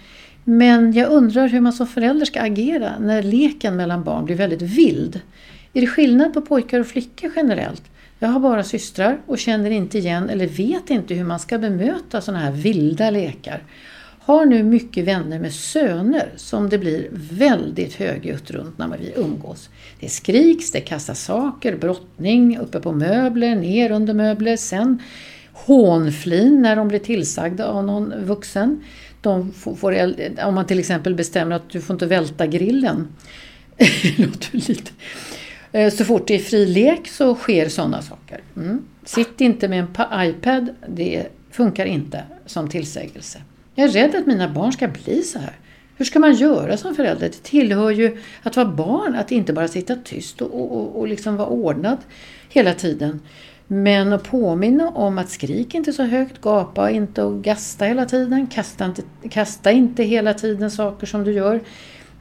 Men 0.43 0.93
jag 0.93 1.11
undrar 1.11 1.47
hur 1.47 1.61
man 1.61 1.73
som 1.73 1.87
förälder 1.87 2.25
ska 2.25 2.41
agera 2.41 2.93
när 2.99 3.23
leken 3.23 3.75
mellan 3.75 4.03
barn 4.03 4.25
blir 4.25 4.35
väldigt 4.35 4.61
vild. 4.61 5.21
Är 5.73 5.81
det 5.81 5.87
skillnad 5.87 6.33
på 6.33 6.41
pojkar 6.41 6.79
och 6.79 6.87
flickor 6.87 7.31
generellt? 7.35 7.83
Jag 8.19 8.29
har 8.29 8.39
bara 8.39 8.63
systrar 8.63 9.21
och 9.25 9.39
känner 9.39 9.71
inte 9.71 9.97
igen 9.97 10.29
eller 10.29 10.47
vet 10.47 10.89
inte 10.89 11.13
hur 11.13 11.23
man 11.23 11.39
ska 11.39 11.57
bemöta 11.57 12.21
sådana 12.21 12.43
här 12.43 12.51
vilda 12.51 13.09
lekar. 13.09 13.63
har 14.19 14.45
nu 14.45 14.63
mycket 14.63 15.05
vänner 15.05 15.39
med 15.39 15.53
söner 15.53 16.29
som 16.35 16.69
det 16.69 16.77
blir 16.77 17.07
väldigt 17.11 17.95
högljutt 17.95 18.51
runt 18.51 18.77
när 18.77 18.97
vi 18.97 19.13
umgås. 19.15 19.69
Det 19.99 20.09
skriks, 20.09 20.71
det 20.71 20.81
kastas 20.81 21.23
saker, 21.23 21.77
brottning 21.77 22.57
uppe 22.57 22.79
på 22.79 22.91
möbler, 22.91 23.55
ner 23.55 23.91
under 23.91 24.13
möbler, 24.13 24.57
sen 24.57 25.01
hånflin 25.53 26.61
när 26.61 26.75
de 26.75 26.87
blir 26.87 26.99
tillsagda 26.99 27.67
av 27.67 27.83
någon 27.83 28.25
vuxen. 28.25 28.83
De 29.21 29.51
får, 29.53 30.13
om 30.45 30.55
man 30.55 30.65
till 30.65 30.79
exempel 30.79 31.15
bestämmer 31.15 31.55
att 31.55 31.69
du 31.69 31.81
får 31.81 31.93
inte 31.93 32.05
välta 32.05 32.47
grillen. 32.47 33.07
lite. 34.51 34.91
Eh, 35.71 35.93
så 35.93 36.05
fort 36.05 36.27
det 36.27 36.35
är 36.35 36.39
fri 36.39 36.65
lek 36.65 37.07
så 37.07 37.35
sker 37.35 37.69
sådana 37.69 38.01
saker. 38.01 38.41
Mm. 38.55 38.85
Sitt 39.05 39.41
inte 39.41 39.67
med 39.67 39.79
en 39.79 40.29
iPad, 40.29 40.69
det 40.87 41.27
funkar 41.51 41.85
inte 41.85 42.23
som 42.45 42.69
tillsägelse. 42.69 43.41
Jag 43.75 43.89
är 43.89 43.91
rädd 43.91 44.15
att 44.15 44.25
mina 44.25 44.49
barn 44.49 44.71
ska 44.71 44.87
bli 44.87 45.23
så 45.23 45.39
här. 45.39 45.53
Hur 45.97 46.05
ska 46.05 46.19
man 46.19 46.33
göra 46.33 46.77
som 46.77 46.95
förälder? 46.95 47.27
Det 47.27 47.43
tillhör 47.43 47.91
ju 47.91 48.17
att 48.43 48.55
vara 48.55 48.67
barn, 48.67 49.15
att 49.15 49.31
inte 49.31 49.53
bara 49.53 49.67
sitta 49.67 49.95
tyst 49.95 50.41
och, 50.41 50.77
och, 50.77 50.99
och 50.99 51.07
liksom 51.07 51.35
vara 51.35 51.47
ordnad 51.47 51.97
hela 52.49 52.73
tiden. 52.73 53.21
Men 53.67 54.13
att 54.13 54.23
påminna 54.23 54.89
om 54.89 55.17
att 55.17 55.29
skrik 55.29 55.75
inte 55.75 55.93
så 55.93 56.03
högt, 56.03 56.41
gapa 56.41 56.89
inte 56.89 57.23
och 57.23 57.43
gasta 57.43 57.85
hela 57.85 58.05
tiden, 58.05 58.47
kasta 58.47 58.85
inte, 58.85 59.01
kasta 59.29 59.71
inte 59.71 60.03
hela 60.03 60.33
tiden 60.33 60.71
saker 60.71 61.07
som 61.07 61.23
du 61.23 61.31
gör. 61.31 61.59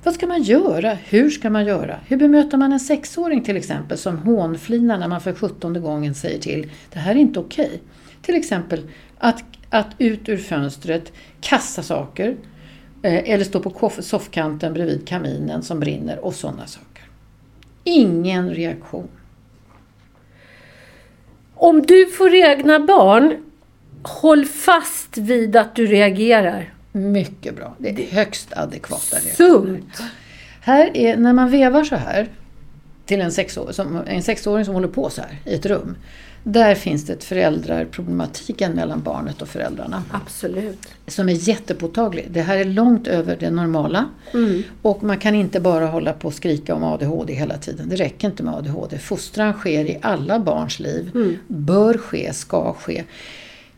Vad 0.09 0.15
ska 0.15 0.27
man 0.27 0.43
göra? 0.43 0.95
Hur 0.95 1.31
ska 1.31 1.51
man 1.51 1.67
göra? 1.67 2.01
Hur 2.07 2.17
bemöter 2.17 2.59
man 2.59 2.73
en 2.73 2.81
sexåring 2.81 3.43
till 3.43 3.57
exempel 3.57 3.99
som 3.99 4.19
hånflinar 4.19 4.99
när 4.99 5.09
man 5.09 5.21
för 5.21 5.33
sjuttonde 5.33 5.81
gången 5.81 6.15
säger 6.15 6.39
till 6.39 6.71
det 6.93 6.99
här 6.99 7.11
är 7.11 7.19
inte 7.19 7.41
okej. 7.41 7.67
Okay. 7.67 7.79
Till 8.23 8.35
exempel 8.35 8.83
att, 9.19 9.45
att 9.71 9.87
ut 9.99 10.29
ur 10.29 10.37
fönstret 10.37 11.13
kasta 11.41 11.83
saker 11.83 12.37
eh, 13.03 13.31
eller 13.31 13.45
stå 13.45 13.61
på 13.61 13.91
soffkanten 14.01 14.75
bredvid 14.75 15.09
kaminen 15.09 15.63
som 15.63 15.81
brinner 15.81 16.19
och 16.19 16.35
sådana 16.35 16.67
saker. 16.67 17.05
Ingen 17.85 18.51
reaktion. 18.51 19.09
Om 21.55 21.83
du 21.83 22.07
får 22.07 22.35
egna 22.35 22.81
barn, 22.81 23.37
håll 24.03 24.45
fast 24.45 25.19
vid 25.19 25.57
att 25.57 25.75
du 25.75 25.87
reagerar. 25.87 26.78
Mycket 26.93 27.57
bra. 27.57 27.75
Det 27.79 27.89
är 27.89 28.11
högst 28.11 28.49
adekvata 28.53 29.17
Sunt. 29.37 30.03
Här 30.61 30.97
är, 30.97 31.17
när 31.17 31.33
man 31.33 31.51
vevar 31.51 31.85
så 31.85 31.97
här 31.97 32.29
till 33.07 33.21
en, 33.21 33.33
sexår, 33.33 33.73
som, 33.73 34.03
en 34.07 34.23
sexåring 34.23 34.65
som 34.65 34.75
håller 34.75 34.89
på 34.89 35.11
så 35.11 35.21
här 35.21 35.39
i 35.45 35.55
ett 35.55 35.67
rum. 35.67 35.97
Där 36.43 36.75
finns 36.75 37.07
det 37.07 37.13
ett 37.13 37.25
föräldrarproblematiken 37.25 38.73
mellan 38.73 39.03
barnet 39.03 39.43
och 39.43 39.49
föräldrarna. 39.49 40.03
Absolut. 40.11 40.89
Som 41.07 41.29
är 41.29 41.49
jättepåtaglig. 41.49 42.27
Det 42.31 42.41
här 42.41 42.57
är 42.57 42.65
långt 42.65 43.07
över 43.07 43.37
det 43.41 43.51
normala. 43.51 44.09
Mm. 44.35 44.63
Och 44.83 45.03
man 45.03 45.19
kan 45.19 45.35
inte 45.35 45.61
bara 45.61 45.87
hålla 45.87 46.13
på 46.13 46.29
och 46.29 46.35
skrika 46.35 46.75
om 46.75 46.85
ADHD 46.85 47.35
hela 47.35 47.59
tiden. 47.59 47.89
Det 47.89 47.97
räcker 47.97 48.29
inte 48.29 48.43
med 48.43 48.55
ADHD. 48.55 48.99
Fostran 48.99 49.53
sker 49.53 49.85
i 49.85 49.99
alla 50.03 50.39
barns 50.39 50.81
liv. 50.81 51.11
Mm. 51.15 51.37
Bör 51.47 51.99
ske, 51.99 52.33
ska 52.33 52.73
ske. 52.73 53.05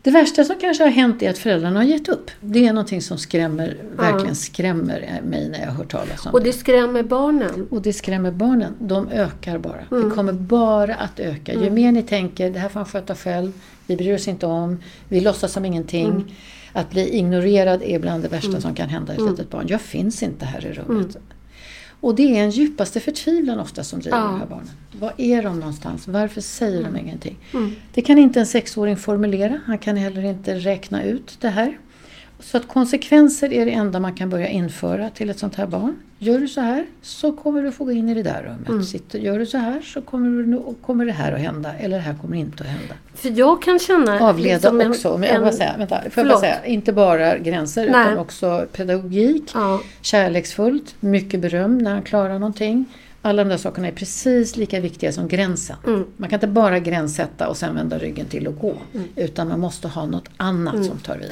Det 0.03 0.11
värsta 0.11 0.43
som 0.43 0.55
kanske 0.59 0.83
har 0.83 0.91
hänt 0.91 1.21
är 1.21 1.29
att 1.29 1.37
föräldrarna 1.37 1.79
har 1.79 1.85
gett 1.85 2.09
upp. 2.09 2.31
Det 2.39 2.67
är 2.67 2.73
någonting 2.73 3.01
som 3.01 3.17
skrämmer, 3.17 3.77
ja. 3.97 4.03
verkligen 4.03 4.35
skrämmer 4.35 5.21
mig 5.23 5.49
när 5.49 5.59
jag 5.59 5.71
hör 5.71 5.83
talas 5.83 6.25
om 6.25 6.33
Och 6.33 6.43
det 6.43 6.53
skrämmer 6.53 7.03
barnen. 7.03 7.67
Och 7.71 7.81
det 7.81 7.93
skrämmer 7.93 8.31
barnen. 8.31 8.73
De 8.79 9.07
ökar 9.07 9.57
bara. 9.57 9.81
Mm. 9.91 10.09
Det 10.09 10.15
kommer 10.15 10.33
bara 10.33 10.95
att 10.95 11.19
öka. 11.19 11.51
Mm. 11.51 11.63
Ju 11.63 11.69
mer 11.69 11.91
ni 11.91 12.03
tänker, 12.03 12.49
det 12.49 12.59
här 12.59 12.69
får 12.69 12.79
han 12.79 12.89
sköta 12.89 13.15
själv, 13.15 13.51
vi 13.87 13.95
bryr 13.95 14.15
oss 14.15 14.27
inte 14.27 14.45
om, 14.45 14.79
vi 15.07 15.21
låtsas 15.21 15.51
som 15.51 15.65
ingenting. 15.65 16.09
Mm. 16.09 16.27
Att 16.73 16.89
bli 16.91 17.17
ignorerad 17.17 17.83
är 17.83 17.99
bland 17.99 18.23
det 18.23 18.29
värsta 18.29 18.49
mm. 18.49 18.61
som 18.61 18.75
kan 18.75 18.89
hända 18.89 19.13
ett 19.13 19.19
mm. 19.19 19.31
litet 19.31 19.49
barn. 19.49 19.65
Jag 19.67 19.81
finns 19.81 20.23
inte 20.23 20.45
här 20.45 20.65
i 20.65 20.73
rummet. 20.73 21.17
Och 22.01 22.15
det 22.15 22.37
är 22.37 22.43
en 22.43 22.49
djupaste 22.49 22.99
förtvivlan 22.99 23.59
ofta 23.59 23.83
som 23.83 23.99
driver 23.99 24.17
ja. 24.17 24.23
de 24.23 24.39
här 24.39 24.47
barnen. 24.47 24.69
Var 24.91 25.13
är 25.17 25.43
de 25.43 25.59
någonstans? 25.59 26.07
Varför 26.07 26.41
säger 26.41 26.79
mm. 26.79 26.93
de 26.93 26.99
ingenting? 26.99 27.37
Mm. 27.53 27.71
Det 27.93 28.01
kan 28.01 28.17
inte 28.17 28.39
en 28.39 28.45
sexåring 28.45 28.97
formulera. 28.97 29.59
Han 29.65 29.77
kan 29.77 29.97
heller 29.97 30.23
inte 30.23 30.55
räkna 30.55 31.03
ut 31.03 31.37
det 31.41 31.49
här. 31.49 31.77
Så 32.41 32.57
att 32.57 32.67
konsekvenser 32.67 33.53
är 33.53 33.65
det 33.65 33.71
enda 33.71 33.99
man 33.99 34.13
kan 34.13 34.29
börja 34.29 34.47
införa 34.47 35.09
till 35.09 35.29
ett 35.29 35.39
sånt 35.39 35.55
här 35.55 35.67
barn. 35.67 35.95
Gör 36.17 36.39
du 36.39 36.47
så 36.47 36.61
här 36.61 36.85
så 37.01 37.31
kommer 37.31 37.63
du 37.63 37.71
få 37.71 37.85
gå 37.85 37.91
in 37.91 38.09
i 38.09 38.13
det 38.13 38.23
där 38.23 38.43
rummet. 38.43 38.69
Mm. 38.69 38.83
Sitter, 38.83 39.19
gör 39.19 39.39
du 39.39 39.45
så 39.45 39.57
här 39.57 39.81
så 39.81 40.01
kommer, 40.01 40.43
du, 40.43 40.75
kommer 40.81 41.05
det 41.05 41.11
här 41.11 41.31
att 41.31 41.39
hända. 41.39 41.73
Eller 41.73 41.97
det 41.97 42.03
här 42.03 42.15
kommer 42.21 42.37
inte 42.37 42.63
att 42.63 42.69
hända. 42.69 42.95
För 43.13 43.29
jag 43.29 43.61
kan 43.61 43.79
känna... 43.79 44.19
Avleda 44.19 44.71
liksom 44.71 44.91
också. 44.91 45.17
Men 45.17 45.29
jag 45.29 45.41
bara 45.41 45.51
säga, 45.51 45.75
vänta, 45.77 46.01
får 46.01 46.23
jag 46.23 46.27
bara 46.27 46.39
säga, 46.39 46.65
inte 46.65 46.93
bara 46.93 47.37
gränser 47.37 47.89
Nej. 47.89 48.01
utan 48.01 48.17
också 48.17 48.65
pedagogik. 48.71 49.51
Ja. 49.53 49.81
Kärleksfullt, 50.01 50.95
mycket 50.99 51.39
beröm 51.39 51.77
när 51.77 51.93
han 51.93 52.01
klarar 52.01 52.39
någonting. 52.39 52.85
Alla 53.21 53.43
de 53.43 53.49
där 53.49 53.57
sakerna 53.57 53.87
är 53.87 53.91
precis 53.91 54.57
lika 54.57 54.79
viktiga 54.79 55.11
som 55.11 55.27
gränsen. 55.27 55.75
Mm. 55.87 56.05
Man 56.17 56.29
kan 56.29 56.37
inte 56.37 56.47
bara 56.47 56.79
gränssätta 56.79 57.47
och 57.47 57.57
sen 57.57 57.75
vända 57.75 57.97
ryggen 57.97 58.25
till 58.25 58.47
och 58.47 58.59
gå. 58.59 58.73
Mm. 58.93 59.07
Utan 59.15 59.47
man 59.47 59.59
måste 59.59 59.87
ha 59.87 60.05
något 60.05 60.29
annat 60.37 60.73
mm. 60.73 60.87
som 60.87 60.97
tar 60.97 61.17
vid. 61.17 61.31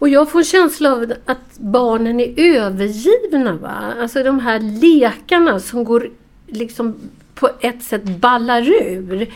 Och 0.00 0.08
jag 0.08 0.30
får 0.30 0.38
en 0.38 0.44
känsla 0.44 0.92
av 0.92 1.12
att 1.24 1.58
barnen 1.58 2.20
är 2.20 2.38
övergivna. 2.38 3.52
Va? 3.52 3.94
Alltså 4.00 4.22
de 4.22 4.40
här 4.40 4.60
lekarna 4.60 5.60
som 5.60 5.84
går 5.84 6.10
liksom 6.46 6.94
på 7.34 7.50
ett 7.60 7.82
sätt 7.82 8.04
ballar 8.04 8.68
ur. 8.82 9.28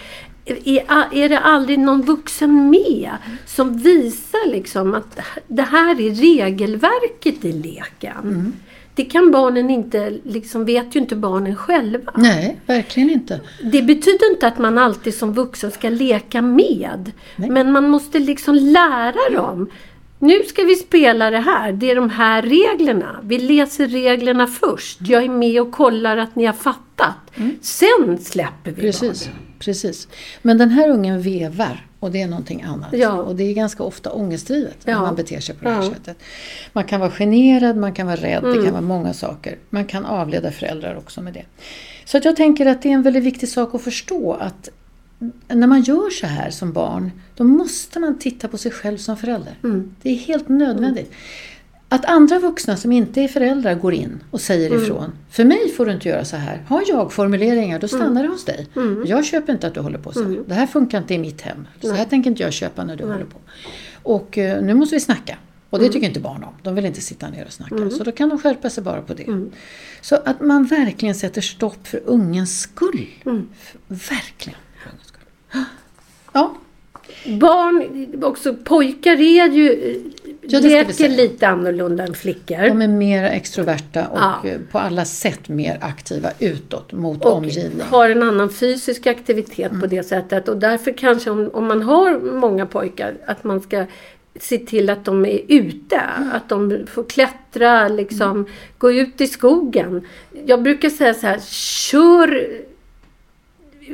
Är, 0.44 0.84
är 1.12 1.28
det 1.28 1.38
aldrig 1.38 1.78
någon 1.78 2.02
vuxen 2.02 2.70
med 2.70 3.10
som 3.46 3.78
visar 3.78 4.50
liksom 4.50 4.94
att 4.94 5.18
det 5.48 5.62
här 5.62 6.00
är 6.00 6.10
regelverket 6.10 7.44
i 7.44 7.52
leken? 7.52 8.22
Mm. 8.22 8.52
Det 8.94 9.04
kan 9.04 9.30
barnen 9.30 9.70
inte, 9.70 10.18
liksom 10.24 10.64
vet 10.64 10.96
ju 10.96 11.00
inte 11.00 11.16
barnen 11.16 11.56
själva. 11.56 12.12
Nej, 12.16 12.60
verkligen 12.66 13.10
inte. 13.10 13.40
Det 13.62 13.82
betyder 13.82 14.30
inte 14.30 14.46
att 14.46 14.58
man 14.58 14.78
alltid 14.78 15.14
som 15.14 15.32
vuxen 15.32 15.70
ska 15.70 15.88
leka 15.88 16.42
med. 16.42 17.12
Nej. 17.36 17.50
Men 17.50 17.72
man 17.72 17.88
måste 17.88 18.18
liksom 18.18 18.54
lära 18.54 19.36
dem 19.36 19.68
nu 20.18 20.42
ska 20.42 20.62
vi 20.62 20.76
spela 20.76 21.30
det 21.30 21.38
här. 21.38 21.72
Det 21.72 21.90
är 21.90 21.94
de 21.94 22.10
här 22.10 22.42
reglerna. 22.42 23.20
Vi 23.22 23.38
läser 23.38 23.88
reglerna 23.88 24.46
först. 24.46 24.98
Jag 25.00 25.24
är 25.24 25.28
med 25.28 25.60
och 25.60 25.72
kollar 25.72 26.16
att 26.16 26.36
ni 26.36 26.44
har 26.44 26.52
fattat. 26.52 27.14
Mm. 27.36 27.58
Sen 27.62 28.18
släpper 28.20 28.70
vi 28.70 28.82
Precis. 28.82 29.30
Precis. 29.58 30.08
Men 30.42 30.58
den 30.58 30.70
här 30.70 30.88
ungen 30.88 31.22
vevar 31.22 31.86
och 32.00 32.10
det 32.10 32.22
är 32.22 32.26
någonting 32.26 32.62
annat. 32.62 32.88
Ja. 32.92 33.12
Och 33.12 33.36
det 33.36 33.44
är 33.44 33.54
ganska 33.54 33.82
ofta 33.82 34.10
ångestdrivet 34.10 34.76
ja. 34.84 34.94
när 34.94 35.00
man 35.00 35.14
beter 35.14 35.40
sig 35.40 35.54
på 35.54 35.64
det 35.64 35.70
här 35.70 35.82
ja. 35.82 35.90
sättet. 35.90 36.18
Man 36.72 36.84
kan 36.84 37.00
vara 37.00 37.10
generad, 37.10 37.76
man 37.76 37.92
kan 37.92 38.06
vara 38.06 38.16
rädd, 38.16 38.44
mm. 38.44 38.50
det 38.50 38.54
kan 38.54 38.60
mm. 38.60 38.72
vara 38.72 38.82
många 38.82 39.12
saker. 39.12 39.58
Man 39.70 39.84
kan 39.84 40.04
avleda 40.04 40.50
föräldrar 40.50 40.96
också 40.96 41.20
med 41.20 41.32
det. 41.32 41.44
Så 42.04 42.20
jag 42.24 42.36
tänker 42.36 42.66
att 42.66 42.82
det 42.82 42.88
är 42.88 42.92
en 42.92 43.02
väldigt 43.02 43.24
viktig 43.24 43.48
sak 43.48 43.74
att 43.74 43.82
förstå 43.82 44.32
att 44.32 44.68
när 45.48 45.66
man 45.66 45.82
gör 45.82 46.10
så 46.10 46.26
här 46.26 46.50
som 46.50 46.72
barn, 46.72 47.10
då 47.34 47.44
måste 47.44 48.00
man 48.00 48.18
titta 48.18 48.48
på 48.48 48.58
sig 48.58 48.72
själv 48.72 48.96
som 48.96 49.16
förälder. 49.16 49.58
Mm. 49.64 49.94
Det 50.02 50.10
är 50.10 50.16
helt 50.16 50.48
nödvändigt. 50.48 51.06
Mm. 51.06 51.18
Att 51.88 52.04
andra 52.04 52.38
vuxna 52.38 52.76
som 52.76 52.92
inte 52.92 53.20
är 53.20 53.28
föräldrar 53.28 53.74
går 53.74 53.94
in 53.94 54.24
och 54.30 54.40
säger 54.40 54.70
mm. 54.70 54.82
ifrån. 54.82 55.12
För 55.30 55.44
mig 55.44 55.68
får 55.76 55.86
du 55.86 55.92
inte 55.92 56.08
göra 56.08 56.24
så 56.24 56.36
här. 56.36 56.62
Har 56.66 56.82
jag 56.86 57.12
formuleringar, 57.12 57.78
då 57.78 57.88
stannar 57.88 58.06
mm. 58.06 58.22
det 58.22 58.28
hos 58.28 58.44
dig. 58.44 58.68
Mm. 58.76 59.04
Jag 59.06 59.24
köper 59.24 59.52
inte 59.52 59.66
att 59.66 59.74
du 59.74 59.80
håller 59.80 59.98
på 59.98 60.12
så 60.12 60.22
här. 60.22 60.26
Mm. 60.26 60.44
Det 60.46 60.54
här 60.54 60.66
funkar 60.66 60.98
inte 60.98 61.14
i 61.14 61.18
mitt 61.18 61.40
hem. 61.40 61.68
Så 61.80 61.92
här 61.92 62.04
tänker 62.04 62.30
inte 62.30 62.42
jag 62.42 62.52
köpa 62.52 62.84
när 62.84 62.96
du 62.96 63.04
håller 63.04 63.24
på. 63.24 63.38
Och 64.02 64.38
uh, 64.38 64.62
nu 64.62 64.74
måste 64.74 64.94
vi 64.94 65.00
snacka. 65.00 65.38
Och 65.70 65.80
det 65.80 65.88
tycker 65.88 66.06
inte 66.06 66.20
barn 66.20 66.44
om. 66.44 66.54
De 66.62 66.74
vill 66.74 66.84
inte 66.84 67.00
sitta 67.00 67.30
ner 67.30 67.44
och 67.46 67.52
snacka. 67.52 67.90
Så 67.90 68.04
då 68.04 68.12
kan 68.12 68.28
de 68.28 68.38
skärpa 68.38 68.70
sig 68.70 68.84
bara 68.84 69.02
på 69.02 69.14
det. 69.14 69.48
Så 70.00 70.16
att 70.16 70.40
man 70.40 70.64
verkligen 70.64 71.14
sätter 71.14 71.40
stopp 71.40 71.86
för 71.86 72.00
ungens 72.04 72.60
skull. 72.60 73.06
Verkligen. 73.88 74.58
Ja. 76.32 76.54
Barn, 77.26 78.24
också 78.24 78.54
pojkar 78.54 79.12
är 79.12 79.48
ju 79.48 79.94
ja, 80.42 80.60
leker 80.60 81.08
lite 81.08 81.48
annorlunda 81.48 82.04
än 82.04 82.14
flickor. 82.14 82.56
De 82.56 82.82
är 82.82 82.88
mer 82.88 83.24
extroverta 83.24 84.06
och 84.06 84.18
ja. 84.18 84.42
på 84.70 84.78
alla 84.78 85.04
sätt 85.04 85.48
mer 85.48 85.78
aktiva 85.80 86.30
utåt 86.38 86.92
mot 86.92 87.24
och 87.24 87.32
omgivningen. 87.32 87.86
har 87.90 88.10
en 88.10 88.22
annan 88.22 88.50
fysisk 88.50 89.06
aktivitet 89.06 89.70
mm. 89.70 89.80
på 89.80 89.86
det 89.86 90.02
sättet. 90.02 90.48
Och 90.48 90.56
därför 90.56 90.92
kanske 90.92 91.30
om, 91.30 91.50
om 91.52 91.66
man 91.66 91.82
har 91.82 92.18
många 92.18 92.66
pojkar 92.66 93.14
att 93.26 93.44
man 93.44 93.60
ska 93.60 93.86
se 94.40 94.58
till 94.58 94.90
att 94.90 95.04
de 95.04 95.26
är 95.26 95.40
ute. 95.48 95.96
Mm. 95.96 96.32
Att 96.32 96.48
de 96.48 96.86
får 96.90 97.04
klättra, 97.04 97.88
liksom, 97.88 98.30
mm. 98.30 98.46
gå 98.78 98.92
ut 98.92 99.20
i 99.20 99.26
skogen. 99.26 100.06
Jag 100.46 100.62
brukar 100.62 100.90
säga 100.90 101.14
så 101.14 101.26
här, 101.26 101.40
kör 101.90 102.46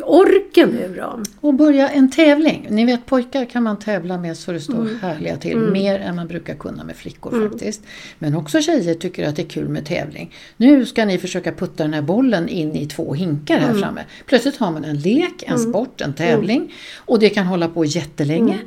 orken 0.04 0.78
ur 0.78 0.96
dem. 0.96 1.24
Och 1.40 1.54
börja 1.54 1.88
en 1.88 2.10
tävling. 2.10 2.66
Ni 2.70 2.84
vet 2.84 3.06
pojkar 3.06 3.44
kan 3.44 3.62
man 3.62 3.78
tävla 3.78 4.18
med 4.18 4.36
så 4.36 4.52
det 4.52 4.60
står 4.60 4.80
mm. 4.80 4.98
härliga 5.02 5.36
till. 5.36 5.56
Mm. 5.56 5.72
Mer 5.72 6.00
än 6.00 6.16
man 6.16 6.28
brukar 6.28 6.54
kunna 6.54 6.84
med 6.84 6.96
flickor 6.96 7.34
mm. 7.34 7.50
faktiskt. 7.50 7.82
Men 8.18 8.36
också 8.36 8.60
tjejer 8.60 8.94
tycker 8.94 9.28
att 9.28 9.36
det 9.36 9.42
är 9.42 9.48
kul 9.48 9.68
med 9.68 9.86
tävling. 9.86 10.34
Nu 10.56 10.86
ska 10.86 11.04
ni 11.04 11.18
försöka 11.18 11.52
putta 11.52 11.82
den 11.82 11.94
här 11.94 12.02
bollen 12.02 12.48
in 12.48 12.76
i 12.76 12.86
två 12.86 13.14
hinkar 13.14 13.58
här 13.58 13.68
mm. 13.68 13.80
framme. 13.80 14.04
Plötsligt 14.26 14.56
har 14.56 14.70
man 14.70 14.84
en 14.84 14.98
lek, 14.98 15.42
en 15.42 15.54
mm. 15.54 15.70
sport, 15.70 16.00
en 16.00 16.14
tävling. 16.14 16.74
Och 16.96 17.18
det 17.18 17.30
kan 17.30 17.46
hålla 17.46 17.68
på 17.68 17.84
jättelänge. 17.84 18.58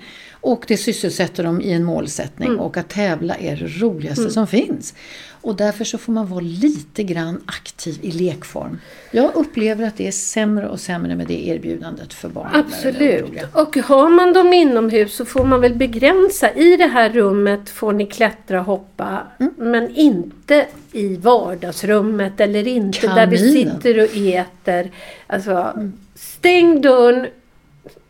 Och 0.43 0.65
det 0.67 0.77
sysselsätter 0.77 1.43
dem 1.43 1.61
i 1.61 1.71
en 1.73 1.83
målsättning 1.83 2.47
Mm. 2.49 2.59
och 2.59 2.77
att 2.77 2.89
tävla 2.89 3.35
är 3.35 3.55
det 3.55 3.67
roligaste 3.81 4.29
som 4.29 4.47
finns. 4.47 4.93
Och 5.41 5.55
därför 5.55 5.85
så 5.85 5.97
får 5.97 6.11
man 6.13 6.27
vara 6.27 6.39
lite 6.41 7.03
grann 7.03 7.41
aktiv 7.45 7.99
i 8.01 8.11
lekform. 8.11 8.79
Jag 9.11 9.35
upplever 9.35 9.85
att 9.87 9.97
det 9.97 10.07
är 10.07 10.11
sämre 10.11 10.69
och 10.69 10.79
sämre 10.79 11.15
med 11.15 11.27
det 11.27 11.47
erbjudandet 11.47 12.13
för 12.13 12.29
barn. 12.29 12.47
Absolut. 12.53 13.31
Och 13.53 13.77
har 13.77 14.09
man 14.09 14.33
dem 14.33 14.53
inomhus 14.53 15.15
så 15.15 15.25
får 15.25 15.45
man 15.45 15.61
väl 15.61 15.75
begränsa. 15.75 16.51
I 16.53 16.77
det 16.77 16.87
här 16.87 17.09
rummet 17.09 17.69
får 17.69 17.93
ni 17.93 18.05
klättra 18.05 18.59
och 18.59 18.65
hoppa. 18.65 19.27
Mm. 19.39 19.53
Men 19.57 19.95
inte 19.95 20.65
i 20.91 21.15
vardagsrummet 21.17 22.39
eller 22.39 22.67
inte 22.67 23.07
där 23.07 23.27
vi 23.27 23.37
Kaminen. 23.37 23.71
sitter 23.75 23.99
och 24.03 24.17
äter. 24.17 24.91
Alltså, 25.27 25.73
stäng 26.15 26.81
dörren. 26.81 27.27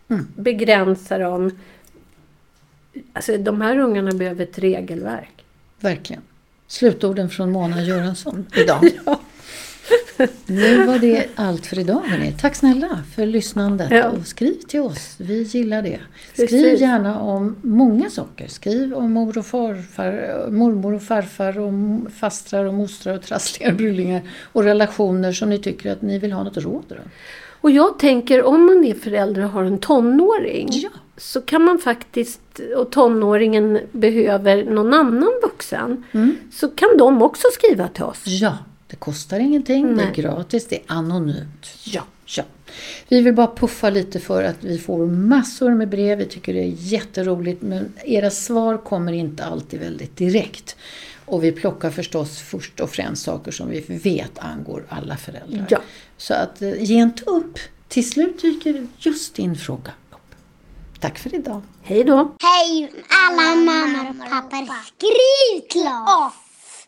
Mm. 0.10 0.28
Begränsa 0.36 1.18
dem. 1.18 1.52
Alltså 3.14 3.38
de 3.38 3.62
här 3.62 3.78
ungarna 3.80 4.12
behöver 4.12 4.44
ett 4.44 4.60
regelverk. 4.60 5.46
Verkligen. 5.80 6.22
Slutorden 6.68 7.30
från 7.30 7.52
Mona 7.52 7.82
Göransson 7.84 8.46
idag. 8.56 8.90
Nu 10.46 10.86
var 10.86 11.00
det 11.00 11.26
allt 11.36 11.66
för 11.66 11.80
idag 11.80 12.02
hörni. 12.06 12.34
Tack 12.42 12.56
snälla 12.56 13.04
för 13.16 13.26
lyssnandet 13.26 13.92
Ja. 13.92 14.10
och 14.10 14.28
skriv 14.28 14.54
till 14.68 14.80
oss. 14.80 15.16
Vi 15.18 15.42
gillar 15.42 15.82
det. 15.82 16.00
Skriv 16.34 16.48
Precis. 16.48 16.82
gärna 16.82 17.20
om 17.20 17.56
många 17.62 18.10
saker. 18.10 18.48
Skriv 18.48 18.94
om 18.94 19.12
mor 19.14 19.38
och 19.38 19.46
farfar, 19.46 20.48
mormor 20.52 20.94
och 20.94 21.04
farfar 21.04 21.60
och 21.60 21.74
fastrar 22.12 22.66
och 22.66 22.74
mostrar 22.74 23.16
och 23.16 23.22
trassliga 23.24 23.72
bryllingar 23.72 24.22
och 24.42 24.64
relationer 24.64 25.32
som 25.32 25.50
ni 25.50 25.60
tycker 25.60 25.92
att 25.92 26.02
ni 26.02 26.20
vill 26.20 26.32
ha 26.32 26.44
något 26.44 26.58
råd 26.58 26.86
runt. 26.90 27.08
Och 27.62 27.72
jag 27.72 28.00
tänker 28.00 28.44
om 28.44 28.66
man 28.66 28.84
är 28.86 28.94
förälder 28.94 29.44
och 29.44 29.50
har 29.50 29.64
en 29.64 29.80
tonåring. 29.80 30.70
Ja. 30.72 30.90
Så 31.18 31.42
kan 31.42 31.64
man 31.64 31.80
faktiskt, 31.80 32.42
och 32.78 32.92
tonåringen 32.92 33.80
behöver 33.92 34.66
någon 34.66 34.94
annan 34.94 35.32
vuxen. 35.44 36.04
Mm. 36.12 36.38
Så 36.52 36.68
kan 36.70 36.98
de 36.98 37.22
också 37.22 37.48
skriva 37.54 37.88
till 37.88 38.04
oss. 38.04 38.24
Ja, 38.26 38.58
det 38.88 38.96
kostar 38.96 39.40
ingenting, 39.40 39.88
det 39.88 39.96
Nej. 39.96 40.06
är 40.06 40.14
gratis, 40.14 40.68
det 40.68 40.76
är 40.76 40.84
anonymt. 40.88 41.68
Ja. 41.84 42.04
Ja. 42.26 42.44
Vi 43.08 43.22
vill 43.22 43.34
bara 43.34 43.48
puffa 43.56 43.90
lite 43.90 44.20
för 44.20 44.44
att 44.44 44.64
vi 44.64 44.78
får 44.78 45.06
massor 45.08 45.74
med 45.74 45.90
brev. 45.90 46.18
Vi 46.18 46.26
tycker 46.26 46.54
det 46.54 46.60
är 46.60 46.74
jätteroligt 46.78 47.62
men 47.62 47.94
era 48.04 48.30
svar 48.30 48.78
kommer 48.78 49.14
inte 49.14 49.44
alltid 49.44 49.80
väldigt 49.80 50.18
direkt. 50.18 50.76
Och 51.26 51.44
vi 51.44 51.52
plockar 51.52 51.92
förstås 51.92 52.40
först 52.40 52.80
och 52.80 52.90
främst 52.90 53.24
saker 53.24 53.52
som 53.52 53.70
vi 53.70 53.80
vet 53.80 54.40
angår 54.40 54.86
alla 54.90 55.18
föräldrar. 55.18 55.68
Ja. 55.70 55.82
Så 56.18 56.34
att 56.34 56.62
eh, 56.62 56.84
ge 56.84 56.96
inte 56.96 57.24
upp. 57.24 57.60
Till 57.88 58.10
slut 58.10 58.42
dyker 58.42 58.88
just 58.98 59.36
din 59.36 59.56
fråga. 59.56 59.92
Tack 61.04 61.18
för 61.18 61.36
idag. 61.36 61.62
Hej 61.82 62.04
då! 62.04 62.36
Hej 62.40 62.92
alla 63.10 63.56
mammor 63.56 64.10
och 64.10 64.30
pappor. 64.30 64.84
Skriv 64.86 65.68
till 65.70 65.88
oss! 65.88 66.88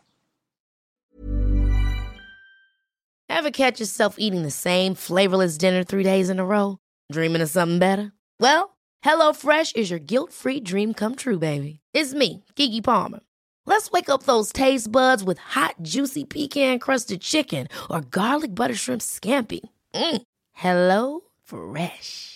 Ever 3.28 3.50
catch 3.50 3.80
yourself 3.80 4.14
eating 4.18 4.42
the 4.42 4.50
same 4.50 4.94
flavorless 4.94 5.58
dinner 5.58 5.84
three 5.84 6.02
days 6.02 6.30
in 6.30 6.40
a 6.40 6.44
row? 6.44 6.76
Dreaming 7.12 7.42
of 7.42 7.50
something 7.50 7.78
better? 7.78 8.12
Well, 8.40 8.70
hello 9.02 9.34
fresh 9.34 9.72
is 9.74 9.90
your 9.90 10.00
guilt-free 10.00 10.60
dream 10.60 10.94
come 10.94 11.14
true, 11.14 11.38
baby. 11.38 11.80
It's 11.92 12.14
me, 12.14 12.42
Gigi 12.56 12.80
Palmer. 12.80 13.20
Let's 13.66 13.90
wake 13.90 14.08
up 14.08 14.22
those 14.22 14.50
taste 14.52 14.90
buds 14.90 15.24
with 15.24 15.56
hot, 15.56 15.74
juicy 15.82 16.24
pecan-crusted 16.24 17.20
chicken 17.20 17.68
or 17.90 18.00
garlic 18.00 18.54
butter 18.54 18.76
shrimp 18.76 19.02
scampi. 19.02 19.60
Mm. 19.94 20.22
Hello 20.52 21.20
Fresh. 21.44 22.35